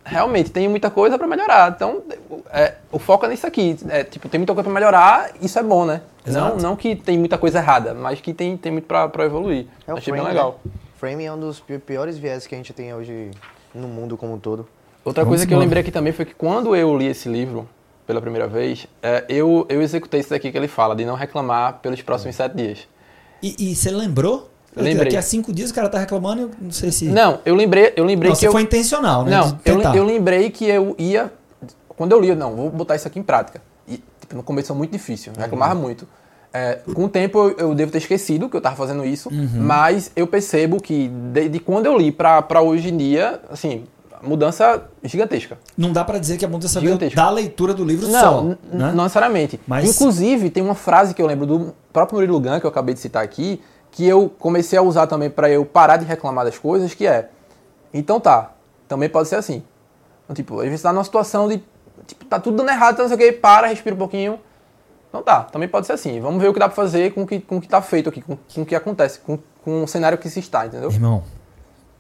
[0.05, 1.73] realmente, tem muita coisa para melhorar.
[1.75, 2.03] Então,
[2.51, 3.77] é, o foco é nisso aqui.
[3.89, 6.03] É, tipo, tem muita coisa para melhorar, isso é bom, né?
[6.27, 6.63] Não, Exato.
[6.63, 9.67] não que tem muita coisa errada, mas que tem, tem muito para evoluir.
[9.87, 10.61] É o Achei frame, bem legal.
[10.65, 10.71] né?
[10.99, 13.31] Framing é um dos pi- piores viés que a gente tem hoje
[13.75, 14.69] no mundo como um todo.
[15.05, 17.69] Outra Vamos coisa que eu lembrei aqui também foi que quando eu li esse livro
[18.09, 21.75] pela primeira vez, é, eu, eu executei isso daqui que ele fala, de não reclamar
[21.83, 22.79] pelos próximos sete dias.
[23.43, 24.51] E, e você lembrou?
[24.75, 25.05] Lembrei.
[25.05, 27.05] Daqui a cinco dias o cara tá reclamando, eu não sei se...
[27.05, 28.53] Não, eu lembrei, eu lembrei Não, que você eu...
[28.53, 29.37] foi intencional, né?
[29.37, 31.31] Não, eu, eu lembrei que eu ia.
[31.87, 33.61] Quando eu li, eu, não, vou botar isso aqui em prática.
[33.87, 36.09] E tipo, no começo foi muito difícil, eu reclamava muito.
[36.51, 40.11] É, com o tempo eu, eu devo ter esquecido que eu estava fazendo isso, mas
[40.17, 43.85] eu percebo que de, de quando eu li para hoje em dia, assim,
[44.23, 45.59] mudança gigantesca.
[45.77, 47.17] Não dá pra dizer que a mudança veio Gigantesco.
[47.17, 48.43] da leitura do livro Não, só.
[48.43, 48.57] né?
[48.95, 49.61] não necessariamente.
[49.67, 52.95] Mas- Inclusive, tem uma frase que eu lembro do próprio Murilo Gun, que eu acabei
[52.95, 56.59] de citar aqui, que eu comecei a usar também para eu parar de reclamar das
[56.59, 57.31] coisas, que é,
[57.93, 58.53] então tá,
[58.87, 59.63] também pode ser assim.
[60.25, 61.63] Então, tipo, às vezes tá numa situação de,
[62.07, 64.39] tipo, tá tudo dando errado, tá não sei o que, para, respira um pouquinho.
[65.09, 66.21] Então tá, também pode ser assim.
[66.21, 68.11] Vamos ver o que dá pra fazer com o que, com o que tá feito
[68.11, 70.91] aqui, com, com o que acontece, com, com o cenário que se está, entendeu?
[70.91, 71.25] Irmão,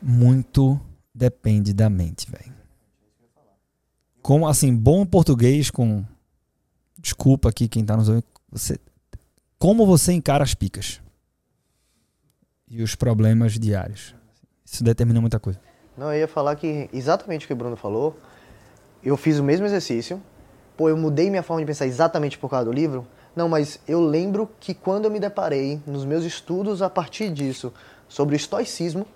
[0.02, 0.78] muito
[1.18, 2.54] depende da mente, velho.
[4.22, 6.04] Como, assim, bom português com...
[6.96, 8.24] Desculpa aqui quem tá nos ouvindo.
[8.50, 8.78] Você...
[9.58, 11.00] Como você encara as picas?
[12.68, 14.14] E os problemas diários.
[14.64, 15.60] Isso determina muita coisa.
[15.96, 18.16] Não, eu ia falar que exatamente o que o Bruno falou.
[19.02, 20.22] Eu fiz o mesmo exercício.
[20.76, 23.06] Pô, eu mudei minha forma de pensar exatamente por causa do livro.
[23.34, 27.72] Não, mas eu lembro que quando eu me deparei nos meus estudos a partir disso
[28.08, 29.06] sobre estoicismo,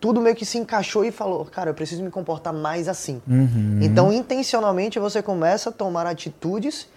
[0.00, 3.20] tudo meio que se encaixou e falou, cara, eu preciso me comportar mais assim.
[3.26, 3.78] Uhum.
[3.82, 6.88] Então, intencionalmente, você começa a tomar atitudes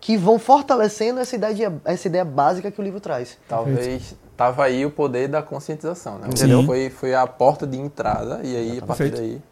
[0.00, 3.36] que vão fortalecendo essa ideia, essa ideia básica que o livro traz.
[3.48, 6.28] Talvez tava aí o poder da conscientização, né?
[6.34, 6.64] Sim.
[6.64, 9.20] Foi, foi a porta de entrada e aí a partir Perfeito.
[9.20, 9.42] daí...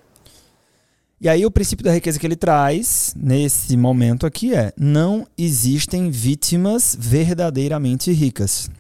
[1.19, 6.11] E aí o princípio da riqueza que ele traz nesse momento aqui é: não existem
[6.11, 8.71] vítimas verdadeiramente ricas.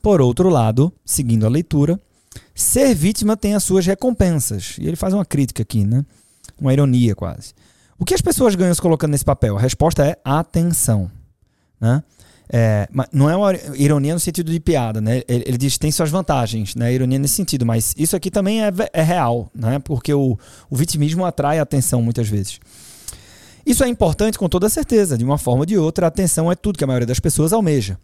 [0.00, 2.00] Por outro lado, seguindo a leitura,
[2.60, 4.76] ser vítima tem as suas recompensas.
[4.78, 6.04] E ele faz uma crítica aqui, né?
[6.60, 7.54] Uma ironia quase.
[7.98, 9.56] O que as pessoas ganham se colocando nesse papel?
[9.56, 11.10] A resposta é atenção,
[11.80, 12.02] né?
[12.50, 15.22] É, mas não é uma ironia no sentido de piada, né?
[15.28, 16.92] Ele, ele diz que tem suas vantagens, né?
[16.92, 19.78] Ironia nesse sentido, mas isso aqui também é, é real, né?
[19.78, 20.38] Porque o,
[20.70, 22.58] o vitimismo atrai atenção muitas vezes.
[23.64, 26.54] Isso é importante com toda certeza, de uma forma ou de outra, a atenção é
[26.54, 27.98] tudo que a maioria das pessoas almeja.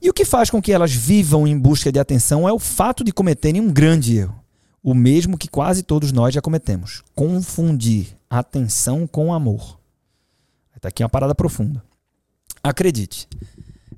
[0.00, 3.02] E o que faz com que elas vivam em busca de atenção é o fato
[3.02, 4.38] de cometerem um grande erro,
[4.82, 9.78] o mesmo que quase todos nós já cometemos: confundir atenção com amor.
[10.74, 11.82] Está aqui uma parada profunda.
[12.62, 13.28] Acredite,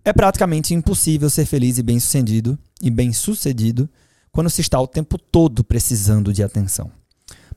[0.05, 3.89] é praticamente impossível ser feliz e bem-sucedido e bem-sucedido
[4.31, 6.91] quando se está o tempo todo precisando de atenção.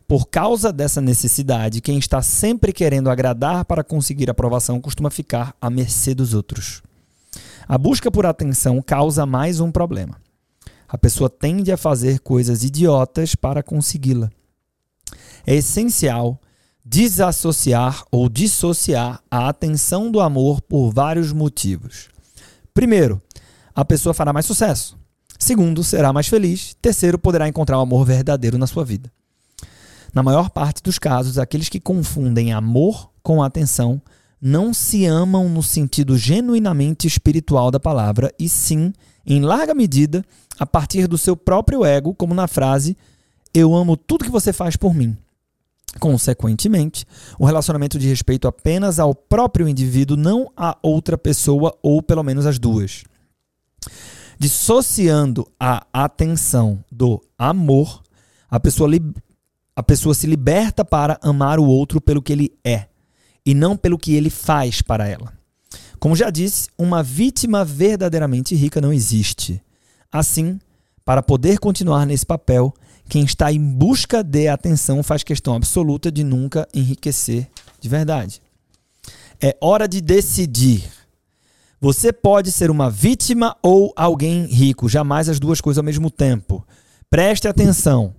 [0.07, 5.69] Por causa dessa necessidade, quem está sempre querendo agradar para conseguir aprovação costuma ficar à
[5.69, 6.81] mercê dos outros.
[7.67, 10.17] A busca por atenção causa mais um problema.
[10.87, 14.29] A pessoa tende a fazer coisas idiotas para consegui-la.
[15.45, 16.39] É essencial
[16.83, 22.09] desassociar ou dissociar a atenção do amor por vários motivos.
[22.73, 23.21] Primeiro,
[23.73, 24.97] a pessoa fará mais sucesso.
[25.37, 26.75] Segundo, será mais feliz.
[26.81, 29.11] Terceiro, poderá encontrar o amor verdadeiro na sua vida.
[30.13, 34.01] Na maior parte dos casos, aqueles que confundem amor com atenção
[34.41, 38.91] não se amam no sentido genuinamente espiritual da palavra, e sim,
[39.23, 40.25] em larga medida,
[40.59, 42.97] a partir do seu próprio ego, como na frase:
[43.53, 45.15] Eu amo tudo que você faz por mim.
[45.99, 47.05] Consequentemente,
[47.37, 52.45] o relacionamento de respeito apenas ao próprio indivíduo, não a outra pessoa, ou pelo menos
[52.45, 53.03] as duas.
[54.39, 58.01] Dissociando a atenção do amor,
[58.49, 58.89] a pessoa
[59.75, 62.90] a pessoa se liberta para amar o outro pelo que ele é
[63.45, 65.33] e não pelo que ele faz para ela.
[65.99, 69.61] Como já disse, uma vítima verdadeiramente rica não existe.
[70.11, 70.59] Assim,
[71.05, 72.73] para poder continuar nesse papel,
[73.07, 77.47] quem está em busca de atenção faz questão absoluta de nunca enriquecer
[77.79, 78.41] de verdade.
[79.39, 80.83] É hora de decidir.
[81.79, 86.65] Você pode ser uma vítima ou alguém rico, jamais as duas coisas ao mesmo tempo.
[87.09, 88.15] Preste atenção.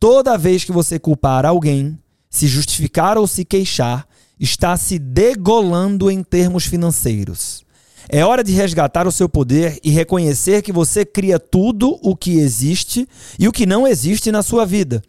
[0.00, 1.98] Toda vez que você culpar alguém,
[2.30, 4.07] se justificar ou se queixar,
[4.38, 7.66] está se degolando em termos financeiros.
[8.08, 12.38] É hora de resgatar o seu poder e reconhecer que você cria tudo o que
[12.38, 13.06] existe
[13.38, 15.02] e o que não existe na sua vida.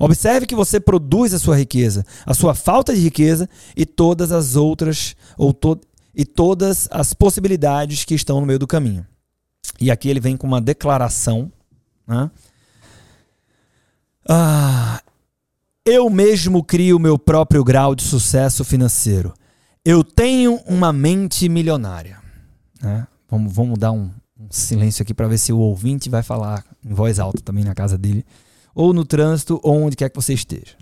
[0.00, 4.56] Observe que você produz a sua riqueza, a sua falta de riqueza e todas as
[4.56, 5.80] outras ou to
[6.12, 9.06] e todas as possibilidades que estão no meio do caminho.
[9.80, 11.52] E aqui ele vem com uma declaração,
[12.06, 12.28] né?
[14.28, 15.00] Ah,
[15.90, 19.34] eu mesmo crio meu próprio grau de sucesso financeiro.
[19.84, 22.18] Eu tenho uma mente milionária.
[22.80, 23.08] Né?
[23.28, 26.94] Vamos, vamos dar um, um silêncio aqui para ver se o ouvinte vai falar em
[26.94, 28.24] voz alta também na casa dele,
[28.72, 30.76] ou no trânsito, ou onde quer que você esteja.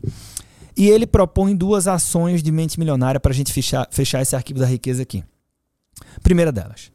[0.77, 4.61] E ele propõe duas ações de mente milionária para a gente fechar, fechar esse arquivo
[4.61, 5.25] da riqueza aqui.
[6.23, 6.91] Primeira delas.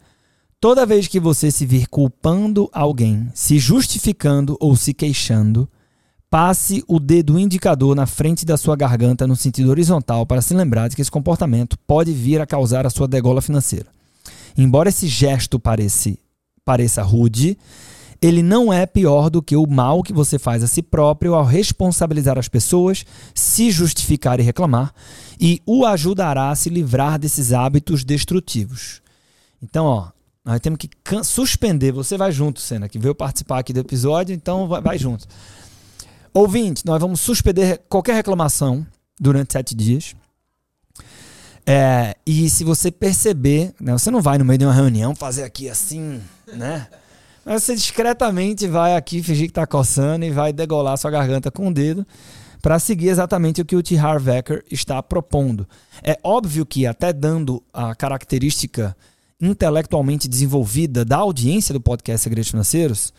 [0.59, 5.67] Toda vez que você se vir culpando alguém, se justificando ou se queixando,
[6.33, 10.87] Passe o dedo indicador na frente da sua garganta no sentido horizontal para se lembrar
[10.87, 13.85] de que esse comportamento pode vir a causar a sua degola financeira.
[14.57, 16.17] Embora esse gesto pareça,
[16.65, 17.55] pareça rude,
[18.19, 21.45] ele não é pior do que o mal que você faz a si próprio ao
[21.45, 24.91] responsabilizar as pessoas, se justificar e reclamar,
[25.39, 29.03] e o ajudará a se livrar desses hábitos destrutivos.
[29.61, 30.07] Então, ó,
[30.43, 30.89] nós temos que
[31.23, 31.91] suspender.
[31.91, 35.27] Você vai junto, Senna, que veio participar aqui do episódio, então vai, vai junto.
[36.33, 38.85] Ouvinte, nós vamos suspender qualquer reclamação
[39.19, 40.15] durante sete dias.
[41.63, 45.43] É, e se você perceber, né, você não vai no meio de uma reunião fazer
[45.43, 46.19] aqui assim,
[46.51, 46.87] né?
[47.45, 51.67] Mas você discretamente vai aqui fingir que tá coçando e vai degolar sua garganta com
[51.67, 52.05] o dedo
[52.63, 53.95] para seguir exatamente o que o T.
[53.97, 55.67] Harv Eker está propondo.
[56.01, 58.95] É óbvio que até dando a característica
[59.39, 63.13] intelectualmente desenvolvida da audiência do podcast Segredos Financeiros,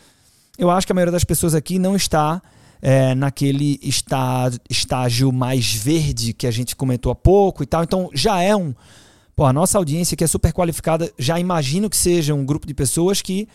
[0.57, 2.41] eu acho que a maioria das pessoas aqui não está
[2.87, 7.83] é, naquele está, estágio mais verde que a gente comentou há pouco e tal.
[7.83, 8.75] Então já é um.
[9.35, 12.75] Pô, a nossa audiência que é super qualificada, já imagino que seja um grupo de
[12.75, 13.49] pessoas que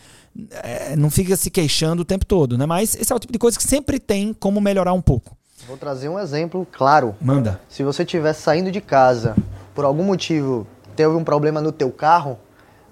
[0.61, 2.65] é, não fica se queixando o tempo todo, né?
[2.65, 5.37] Mas esse é o tipo de coisa que sempre tem como melhorar um pouco.
[5.65, 7.15] Vou trazer um exemplo claro.
[7.21, 7.61] Manda.
[7.69, 9.37] Se você estiver saindo de casa,
[9.73, 12.37] por algum motivo teve um problema no teu carro,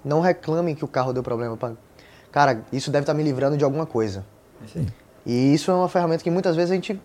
[0.02, 1.58] não reclame que o carro deu problema.
[2.32, 4.24] Cara, isso deve estar me livrando de alguma coisa.
[4.72, 4.86] Sim.
[5.24, 7.00] E isso é uma ferramenta que muitas vezes a gente.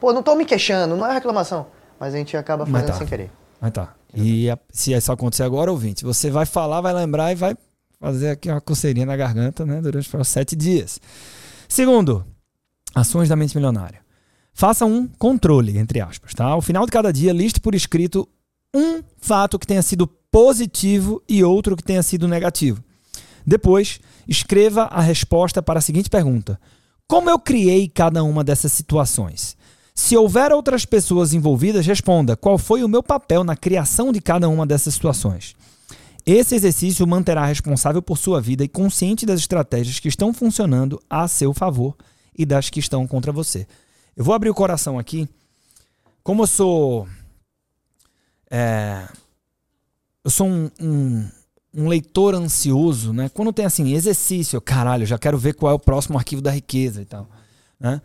[0.00, 1.66] Pô, não tô me queixando, não é reclamação.
[1.98, 2.94] Mas a gente acaba fazendo tá.
[2.94, 3.30] sem querer.
[3.60, 3.94] Mas tá.
[4.14, 7.56] E a, se isso acontecer agora, ouvinte, você vai falar, vai lembrar e vai
[8.00, 9.80] fazer aqui uma coceirinha na garganta, né?
[9.80, 11.00] Durante os sete dias.
[11.68, 12.24] Segundo,
[12.94, 14.00] ações da mente milionária.
[14.52, 16.44] Faça um controle, entre aspas, tá?
[16.44, 18.28] Ao final de cada dia, liste por escrito
[18.74, 22.82] um fato que tenha sido positivo e outro que tenha sido negativo.
[23.46, 26.60] Depois, escreva a resposta para a seguinte pergunta:
[27.06, 29.56] como eu criei cada uma dessas situações?
[29.94, 34.48] Se houver outras pessoas envolvidas, responda qual foi o meu papel na criação de cada
[34.48, 35.54] uma dessas situações.
[36.26, 41.28] Esse exercício manterá responsável por sua vida e consciente das estratégias que estão funcionando a
[41.28, 41.94] seu favor
[42.36, 43.66] e das que estão contra você.
[44.16, 45.28] Eu vou abrir o coração aqui.
[46.22, 47.06] Como eu sou.
[48.50, 49.06] É,
[50.24, 51.28] eu sou um, um
[51.74, 53.28] um leitor ansioso, né?
[53.28, 57.02] Quando tem assim, exercício, caralho, já quero ver qual é o próximo arquivo da riqueza
[57.02, 57.28] e tal,
[57.78, 58.00] né?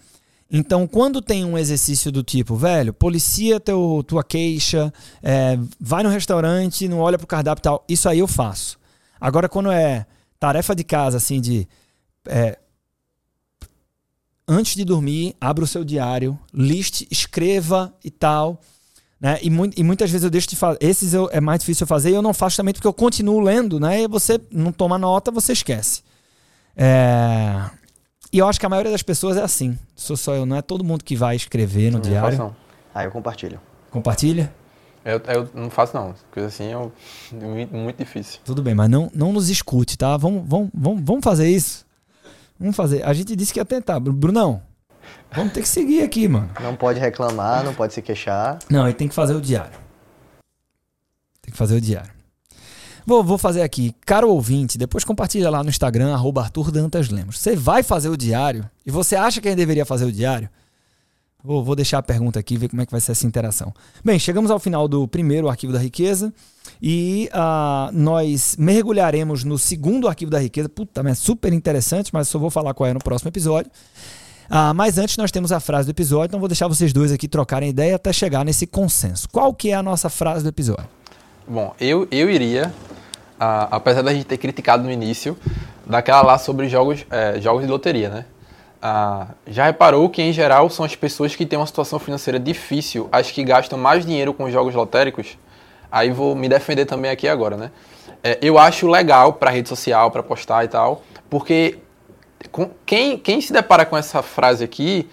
[0.51, 6.09] Então, quando tem um exercício do tipo, velho, policia teu, tua queixa, é, vai no
[6.09, 8.79] restaurante, não olha pro cardápio e tal, isso aí eu faço.
[9.21, 10.07] Agora, quando é
[10.39, 11.67] tarefa de casa, assim, de.
[12.25, 12.57] É,
[14.47, 18.59] antes de dormir, abra o seu diário, liste, escreva e tal.
[19.19, 19.37] Né?
[19.41, 20.77] E, mu e muitas vezes eu deixo de fazer.
[20.81, 23.39] Esses eu, é mais difícil eu fazer e eu não faço também porque eu continuo
[23.41, 24.03] lendo, né?
[24.03, 26.01] E você não toma nota, você esquece.
[26.75, 27.69] É...
[28.31, 29.77] E eu acho que a maioria das pessoas é assim.
[29.95, 32.37] Sou só eu, não é todo mundo que vai escrever no Não diário.
[32.37, 32.55] faço, não.
[32.93, 33.59] Aí eu compartilho.
[33.91, 34.53] Compartilha?
[35.03, 36.13] Eu, eu não faço, não.
[36.31, 38.39] Coisa assim é muito, difícil.
[38.45, 40.15] Tudo bem, mas não, não nos escute, tá?
[40.15, 41.85] Vamos, vamos, vamos, vamos fazer isso.
[42.59, 43.03] Vamos fazer.
[43.03, 43.99] A gente disse que ia tentar.
[43.99, 44.61] Bru- Brunão,
[45.31, 46.49] vamos ter que seguir aqui, mano.
[46.59, 48.59] Não pode reclamar, não pode se queixar.
[48.69, 49.77] Não, ele tem que fazer o diário.
[51.41, 52.11] Tem que fazer o diário.
[53.05, 53.95] Vou, vou fazer aqui.
[54.05, 57.39] Caro ouvinte, depois compartilha lá no Instagram, arroba Arthur Dantas Lemos.
[57.39, 60.49] Você vai fazer o diário e você acha que ele deveria fazer o diário?
[61.41, 63.73] Vou, vou deixar a pergunta aqui, ver como é que vai ser essa interação.
[64.03, 66.33] Bem, chegamos ao final do primeiro arquivo da riqueza
[66.81, 70.67] e ah, nós mergulharemos no segundo arquivo da riqueza.
[70.67, 73.71] Puta, mas é super interessante, mas só vou falar qual é no próximo episódio.
[74.49, 77.27] Ah, mas antes nós temos a frase do episódio, então vou deixar vocês dois aqui
[77.27, 79.29] trocarem ideia até chegar nesse consenso.
[79.29, 80.87] Qual que é a nossa frase do episódio?
[81.47, 82.73] Bom, eu, eu iria,
[83.39, 85.37] ah, apesar da gente ter criticado no início,
[85.85, 88.25] daquela lá sobre jogos, eh, jogos de loteria, né?
[88.81, 93.07] Ah, já reparou que, em geral, são as pessoas que têm uma situação financeira difícil
[93.11, 95.37] as que gastam mais dinheiro com jogos lotéricos?
[95.91, 97.71] Aí vou me defender também aqui agora, né?
[98.23, 101.77] Eh, eu acho legal para rede social, para postar e tal, porque
[102.51, 105.07] com- quem, quem se depara com essa frase aqui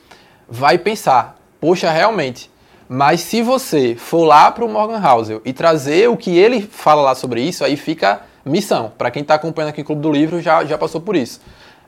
[0.48, 2.50] vai pensar, poxa, realmente.
[2.88, 7.02] Mas se você for lá para o Morgan Housel e trazer o que ele fala
[7.02, 8.92] lá sobre isso, aí fica missão.
[8.96, 11.40] Para quem está acompanhando aqui o Clube do Livro, já, já passou por isso.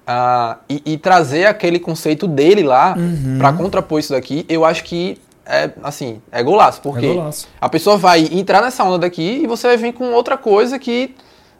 [0.05, 2.96] Ah, e, e trazer aquele conceito dele lá
[3.38, 6.81] para contrapor isso daqui, eu acho que é assim, é golaço.
[6.81, 7.46] Porque É golaço.
[7.61, 11.14] a pessoa vai entrar nessa onda daqui e você vai vir com outra coisa que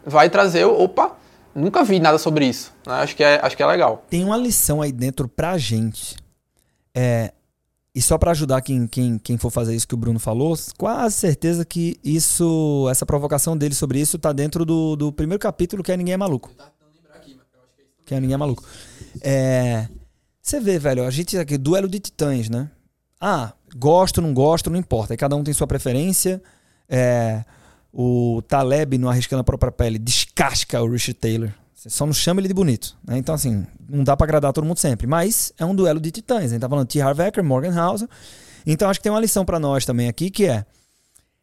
[0.05, 1.11] vai trazer, opa,
[1.59, 2.73] nunca vi nada sobre isso.
[2.85, 2.93] né?
[2.93, 4.05] Acho, que é, acho que é legal.
[4.09, 6.15] Tem uma lição aí dentro pra gente.
[6.95, 7.31] É,
[7.93, 11.15] e só pra ajudar quem, quem, quem for fazer isso que o Bruno falou, quase
[11.15, 15.91] certeza que isso, essa provocação dele sobre isso tá dentro do, do primeiro capítulo que
[15.91, 16.51] é Ninguém é Maluco.
[18.05, 18.63] Que é Ninguém é Maluco.
[19.21, 19.87] É,
[20.41, 22.69] você vê, velho, a gente aqui, duelo de titãs, né?
[23.19, 25.13] Ah, gosto, não gosto, não importa.
[25.13, 26.41] Aí cada um tem sua preferência.
[26.87, 27.43] É,
[27.91, 31.51] o Taleb, no Arriscando a Própria Pele, descasca o Richard Taylor.
[31.73, 32.97] Você só não chama ele de bonito.
[33.05, 33.17] Né?
[33.17, 35.07] Então, assim, não dá pra agradar todo mundo sempre.
[35.07, 36.45] Mas é um duelo de titãs.
[36.45, 36.99] A gente tá falando T.
[36.99, 38.09] Harv Eker, Morgan Housel.
[38.65, 40.65] Então, acho que tem uma lição pra nós também aqui, que é...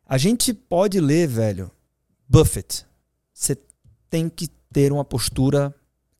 [0.06, 1.70] A gente pode ler, velho,
[2.28, 2.84] Buffett.
[3.32, 3.58] Você
[4.08, 5.74] tem que ter uma postura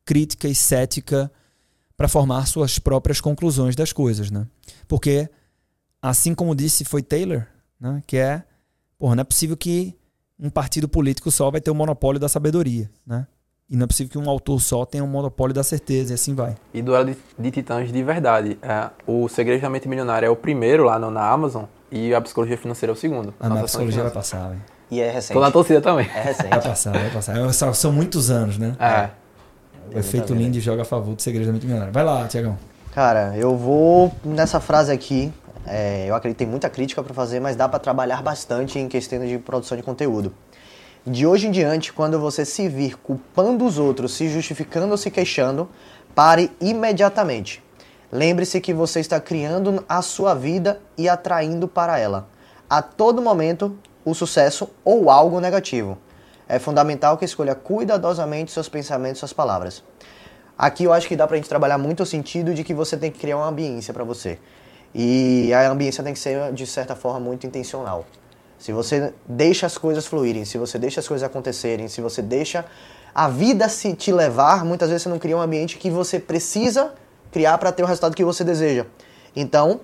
[0.05, 1.31] crítica e cética
[1.97, 4.47] para formar suas próprias conclusões das coisas, né?
[4.89, 5.29] Porque,
[6.01, 7.47] assim como disse foi Taylor,
[7.79, 8.03] né?
[8.07, 8.43] Que é,
[8.99, 9.95] porra, não é possível que
[10.39, 13.27] um partido político só vai ter o monopólio da sabedoria, né?
[13.69, 16.35] E não é possível que um autor só tenha um monopólio da certeza, e assim
[16.37, 16.55] vai.
[16.73, 18.57] E duelo de, de titãs de verdade.
[18.63, 22.21] É, o Segredo da Mente Milionária é o primeiro lá no- na Amazon e a
[22.21, 23.35] Psicologia Financeira é o segundo.
[23.41, 24.63] A ação de psicologia vai passar, velho.
[24.89, 25.33] E é recente.
[25.33, 26.07] Tô na torcida também.
[26.15, 26.49] É recente.
[26.51, 27.37] Vai passar, vai passar.
[27.37, 28.77] É, São, são muitos anos, né?
[28.79, 29.11] É.
[29.93, 31.93] O efeito Lindy joga a favor do segredo da mente milionária.
[31.93, 32.57] Vai lá, Tiagão.
[32.93, 35.33] Cara, eu vou nessa frase aqui.
[35.67, 38.89] É, eu acredito que tem muita crítica para fazer, mas dá para trabalhar bastante em
[38.89, 40.33] questão de produção de conteúdo.
[41.05, 45.11] De hoje em diante, quando você se vir culpando os outros, se justificando ou se
[45.11, 45.69] queixando,
[46.15, 47.63] pare imediatamente.
[48.11, 52.29] Lembre-se que você está criando a sua vida e atraindo para ela,
[52.69, 55.99] a todo momento, o sucesso ou algo negativo.
[56.49, 59.83] É fundamental que escolha cuidadosamente seus pensamentos e suas palavras.
[60.57, 63.11] Aqui eu acho que dá pra gente trabalhar muito o sentido de que você tem
[63.11, 64.39] que criar uma ambiência para você.
[64.99, 68.07] E a ambiência tem que ser, de certa forma, muito intencional.
[68.59, 72.65] Se você deixa as coisas fluírem, se você deixa as coisas acontecerem, se você deixa
[73.15, 76.95] a vida se te levar, muitas vezes você não cria um ambiente que você precisa
[77.31, 78.87] criar para ter o resultado que você deseja.
[79.37, 79.81] Então,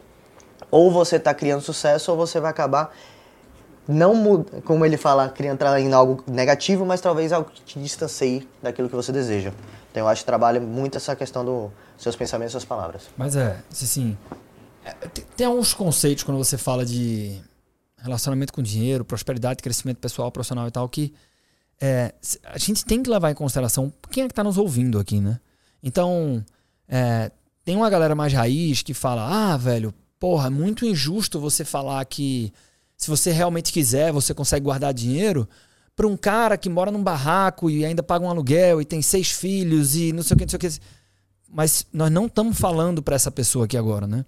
[0.71, 2.97] ou você está criando sucesso ou você vai acabar
[3.87, 8.49] não como ele fala, criando entrar em algo negativo, mas talvez algo que te distancie
[8.63, 9.53] daquilo que você deseja.
[9.91, 13.03] Então eu acho que trabalha muito essa questão dos seus pensamentos suas palavras.
[13.15, 14.17] Mas é, assim.
[14.85, 14.93] É,
[15.37, 17.41] tem, alguns conceitos quando você fala de
[17.97, 21.13] relacionamento com dinheiro, prosperidade, crescimento pessoal, profissional e tal, que
[21.81, 22.15] é,
[22.45, 25.41] a gente tem que levar em consideração quem é que está nos ouvindo aqui, né?
[25.83, 26.45] Então,
[26.89, 27.31] é,
[27.65, 32.05] tem uma galera mais raiz que fala: ah, velho, porra, é muito injusto você falar
[32.05, 32.53] que
[32.97, 35.49] se você realmente quiser, você consegue guardar dinheiro
[35.95, 39.31] para um cara que mora num barraco e ainda paga um aluguel e tem seis
[39.31, 40.81] filhos e não sei o que, não sei o que.
[41.49, 44.25] mas nós não estamos falando para essa pessoa aqui agora, né?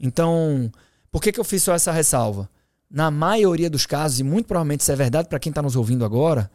[0.00, 0.72] Então,
[1.10, 2.48] por que, que eu fiz só essa ressalva?
[2.90, 6.04] Na maioria dos casos, e muito provavelmente isso é verdade para quem está nos ouvindo
[6.04, 6.50] agora,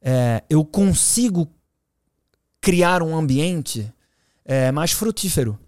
[0.00, 1.48] é, eu consigo
[2.60, 3.92] criar um ambiente
[4.44, 5.58] é, mais frutífero.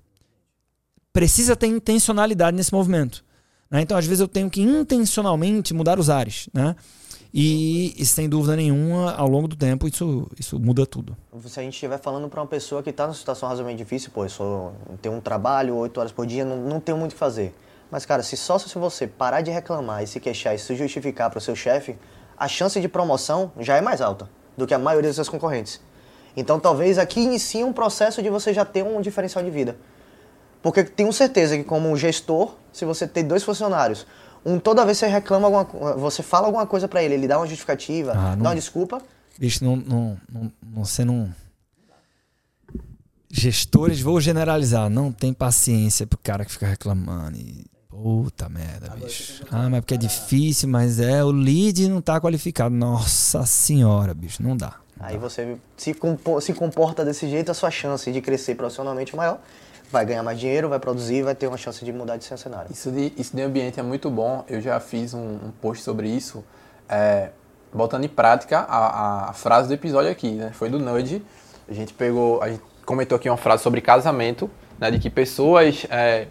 [1.13, 3.25] Precisa ter intencionalidade nesse movimento.
[3.71, 3.83] Né?
[3.83, 6.49] Então, às vezes, eu tenho que intencionalmente mudar os ares.
[6.53, 6.75] Né?
[7.33, 11.17] E, e, sem dúvida nenhuma, ao longo do tempo, isso, isso muda tudo.
[11.45, 14.25] Se a gente estiver falando para uma pessoa que está numa situação razoavelmente difícil, pô,
[14.25, 14.73] eu
[15.03, 17.55] tenho um trabalho, oito horas por dia, não, não tenho muito o que fazer.
[17.91, 21.31] Mas, cara, se só se você parar de reclamar e se queixar e se justificar
[21.31, 21.97] para o seu chefe,
[22.37, 25.81] a chance de promoção já é mais alta do que a maioria dos seus concorrentes.
[26.37, 29.77] Então, talvez aqui inicie um processo de você já ter um diferencial de vida.
[30.63, 34.07] Porque tenho certeza que, como gestor, se você tem dois funcionários,
[34.45, 37.47] um toda vez você reclama alguma você fala alguma coisa para ele, ele dá uma
[37.47, 39.01] justificativa, ah, não, dá uma desculpa.
[39.39, 41.33] Bicho, não, não, não, você não.
[43.31, 47.37] Gestores, vou generalizar, não tem paciência pro cara que fica reclamando.
[47.37, 49.45] E, puta merda, bicho.
[49.51, 52.75] Ah, mas porque é difícil, mas é, o lead não tá qualificado.
[52.75, 54.77] Nossa senhora, bicho, não dá.
[54.99, 55.97] Aí você se,
[56.41, 59.41] se comporta desse jeito, a sua chance de crescer profissionalmente é maior
[59.91, 62.71] vai ganhar mais dinheiro, vai produzir, vai ter uma chance de mudar de cenário.
[62.71, 64.45] Isso de, isso de ambiente é muito bom.
[64.49, 66.45] Eu já fiz um, um post sobre isso,
[66.89, 67.31] é,
[67.73, 70.51] botando em prática a, a, frase do episódio aqui, né?
[70.53, 71.23] Foi do Nudge.
[71.69, 74.91] A gente pegou, a gente comentou aqui uma frase sobre casamento, né?
[74.91, 76.27] De que pessoas, é,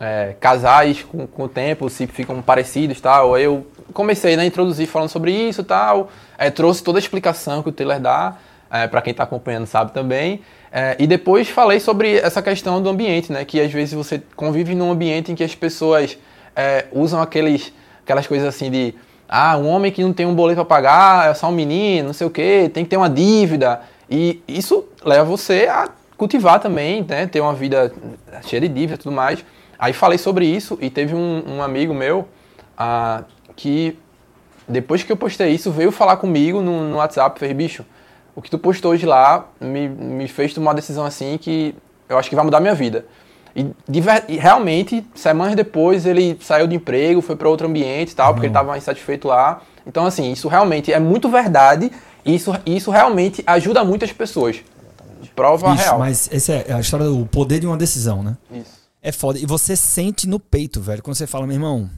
[0.00, 3.38] é, casais com, com o tempo se ficam parecidos, tal.
[3.38, 6.10] Eu comecei né, a introduzir falando sobre isso, tal.
[6.36, 8.36] É, trouxe toda a explicação que o Taylor dá.
[8.70, 10.42] É, para quem está acompanhando sabe também.
[10.70, 13.44] É, e depois falei sobre essa questão do ambiente, né?
[13.44, 16.18] Que às vezes você convive num ambiente em que as pessoas
[16.54, 18.94] é, usam aqueles, aquelas coisas assim de
[19.28, 22.14] ah, um homem que não tem um boleto para pagar é só um menino, não
[22.14, 23.80] sei o que, tem que ter uma dívida.
[24.10, 27.26] E isso leva você a cultivar também, né?
[27.26, 27.92] Ter uma vida
[28.46, 29.44] cheia de dívida e tudo mais.
[29.78, 32.28] Aí falei sobre isso e teve um, um amigo meu
[32.76, 33.22] ah,
[33.56, 33.98] que
[34.66, 37.84] depois que eu postei isso veio falar comigo no, no WhatsApp, fez bicho
[38.38, 41.74] o que tu postou hoje lá me, me fez tomar uma decisão assim que
[42.08, 43.04] eu acho que vai mudar minha vida.
[43.54, 43.66] E,
[44.28, 48.34] e realmente, semanas depois, ele saiu de emprego, foi para outro ambiente e tal, uhum.
[48.34, 48.76] porque ele estava uhum.
[48.76, 49.60] insatisfeito lá.
[49.84, 51.90] Então, assim, isso realmente é muito verdade
[52.24, 54.62] e isso, isso realmente ajuda muitas pessoas.
[55.34, 55.98] Prova Bicho, real.
[55.98, 58.36] Mas essa é a história do poder de uma decisão, né?
[58.52, 58.78] Isso.
[59.02, 59.36] É foda.
[59.40, 61.90] E você sente no peito, velho, quando você fala, meu irmão,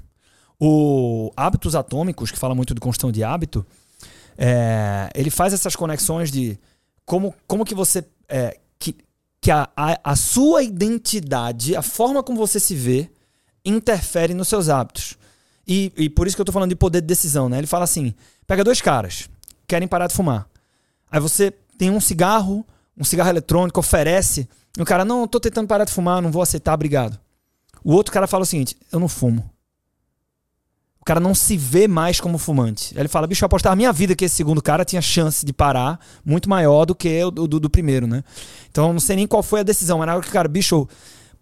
[0.59, 3.67] o Hábitos Atômicos, que fala muito de construção de hábito,
[4.43, 6.59] é, ele faz essas conexões de
[7.05, 8.03] como, como que você.
[8.27, 8.97] É, que
[9.39, 13.11] que a, a, a sua identidade, a forma como você se vê,
[13.65, 15.17] interfere nos seus hábitos.
[15.69, 17.59] E, e por isso que eu tô falando de poder de decisão, né?
[17.59, 18.15] Ele fala assim:
[18.47, 19.29] pega dois caras,
[19.67, 20.49] querem parar de fumar.
[21.11, 22.67] Aí você tem um cigarro,
[22.97, 24.49] um cigarro eletrônico, oferece.
[24.77, 27.21] E o cara, não, eu tô tentando parar de fumar, não vou aceitar, obrigado.
[27.85, 29.51] O outro cara fala o seguinte: eu não fumo.
[31.01, 32.95] O cara não se vê mais como fumante.
[32.97, 35.99] Ele fala, bicho, eu apostava minha vida que esse segundo cara tinha chance de parar
[36.25, 38.23] muito maior do que o do, do, primeiro, né?
[38.71, 40.87] Então não sei nem qual foi a decisão, mas na hora que o cara, bicho,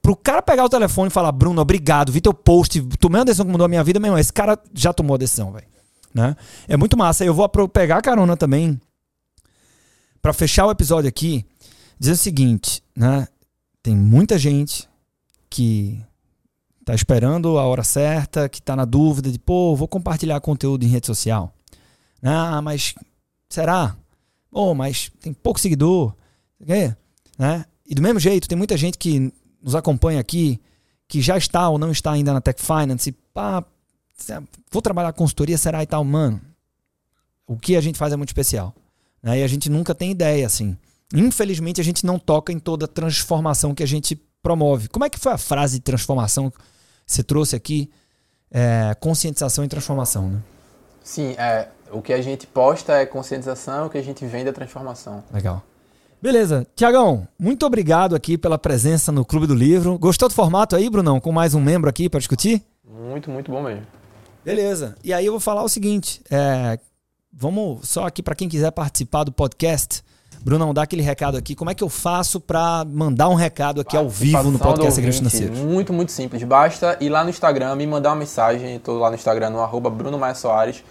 [0.00, 3.44] pro cara pegar o telefone e falar, Bruno, obrigado, vi teu post, tomei uma decisão
[3.44, 5.66] que mudou a minha vida, meu irmão, esse cara já tomou a decisão, velho.
[6.14, 6.36] Né?
[6.68, 7.24] É muito massa.
[7.24, 8.80] Eu vou pegar a carona também
[10.22, 11.44] para fechar o episódio aqui,
[11.98, 13.26] dizer o seguinte, né?
[13.82, 14.88] Tem muita gente
[15.48, 16.00] que
[16.88, 20.88] tá esperando a hora certa, que tá na dúvida de, pô, vou compartilhar conteúdo em
[20.88, 21.52] rede social.
[22.22, 22.94] Ah, mas
[23.46, 23.94] será?
[24.50, 26.14] Pô, mas tem pouco seguidor.
[27.38, 27.66] Né?
[27.86, 29.30] E do mesmo jeito, tem muita gente que
[29.62, 30.58] nos acompanha aqui,
[31.06, 33.62] que já está ou não está ainda na Tech Finance, e pá,
[34.72, 36.40] vou trabalhar consultoria, será e tal, mano.
[37.46, 38.74] O que a gente faz é muito especial.
[39.22, 39.40] Né?
[39.40, 40.74] E a gente nunca tem ideia, assim.
[41.12, 44.88] Infelizmente, a gente não toca em toda a transformação que a gente promove.
[44.88, 46.50] Como é que foi a frase de transformação
[47.08, 47.90] você trouxe aqui
[48.50, 50.40] é, conscientização e transformação, né?
[51.02, 54.52] Sim, é, o que a gente posta é conscientização, o que a gente vende é
[54.52, 55.24] transformação.
[55.32, 55.62] Legal.
[56.20, 56.66] Beleza.
[56.76, 59.96] Tiagão, muito obrigado aqui pela presença no Clube do Livro.
[59.98, 61.18] Gostou do formato aí, Brunão?
[61.18, 62.62] Com mais um membro aqui para discutir?
[62.84, 63.86] Muito, muito bom mesmo.
[64.44, 64.96] Beleza.
[65.02, 66.78] E aí eu vou falar o seguinte: é,
[67.32, 70.02] vamos só aqui para quem quiser participar do podcast.
[70.42, 71.54] Brunão, dá aquele recado aqui.
[71.54, 75.18] Como é que eu faço para mandar um recado aqui ao vivo no podcast Segredos
[75.18, 75.58] Financeiros?
[75.58, 76.42] Muito, muito simples.
[76.42, 78.76] Basta ir lá no Instagram, me mandar uma mensagem.
[78.76, 80.82] Estou lá no Instagram, no arroba Bruno Maia Soares.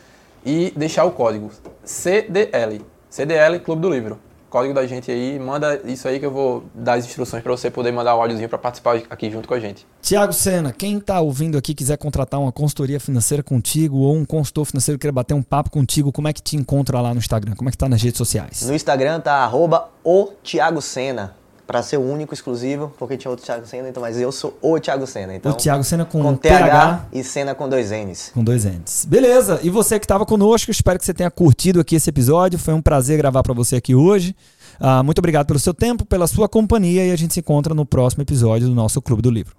[0.45, 1.51] E deixar o código
[1.83, 2.81] CDL.
[3.09, 6.93] CDL Clube do Livro código da gente aí, manda isso aí que eu vou dar
[6.93, 9.85] as instruções para você poder mandar o áudiozinho para participar aqui junto com a gente.
[10.01, 14.65] Tiago Sena, quem está ouvindo aqui quiser contratar uma consultoria financeira contigo ou um consultor
[14.65, 17.55] financeiro queira bater um papo contigo, como é que te encontra lá no Instagram?
[17.55, 18.65] Como é que tá nas redes sociais?
[18.65, 21.35] No Instagram tá arroba o Thiago Sena.
[21.67, 24.79] Para ser o único exclusivo, porque tinha outro Thiago Senna, então, mas eu sou o
[24.79, 25.35] Thiago Senna.
[25.35, 28.31] Então, o Thiago Senna com, com TH, TH e Senna com dois N's.
[28.33, 29.05] Com dois N's.
[29.05, 32.57] Beleza, e você que estava conosco, espero que você tenha curtido aqui esse episódio.
[32.57, 34.33] Foi um prazer gravar para você aqui hoje.
[34.79, 37.85] Uh, muito obrigado pelo seu tempo, pela sua companhia e a gente se encontra no
[37.85, 39.55] próximo episódio do nosso Clube do Livro.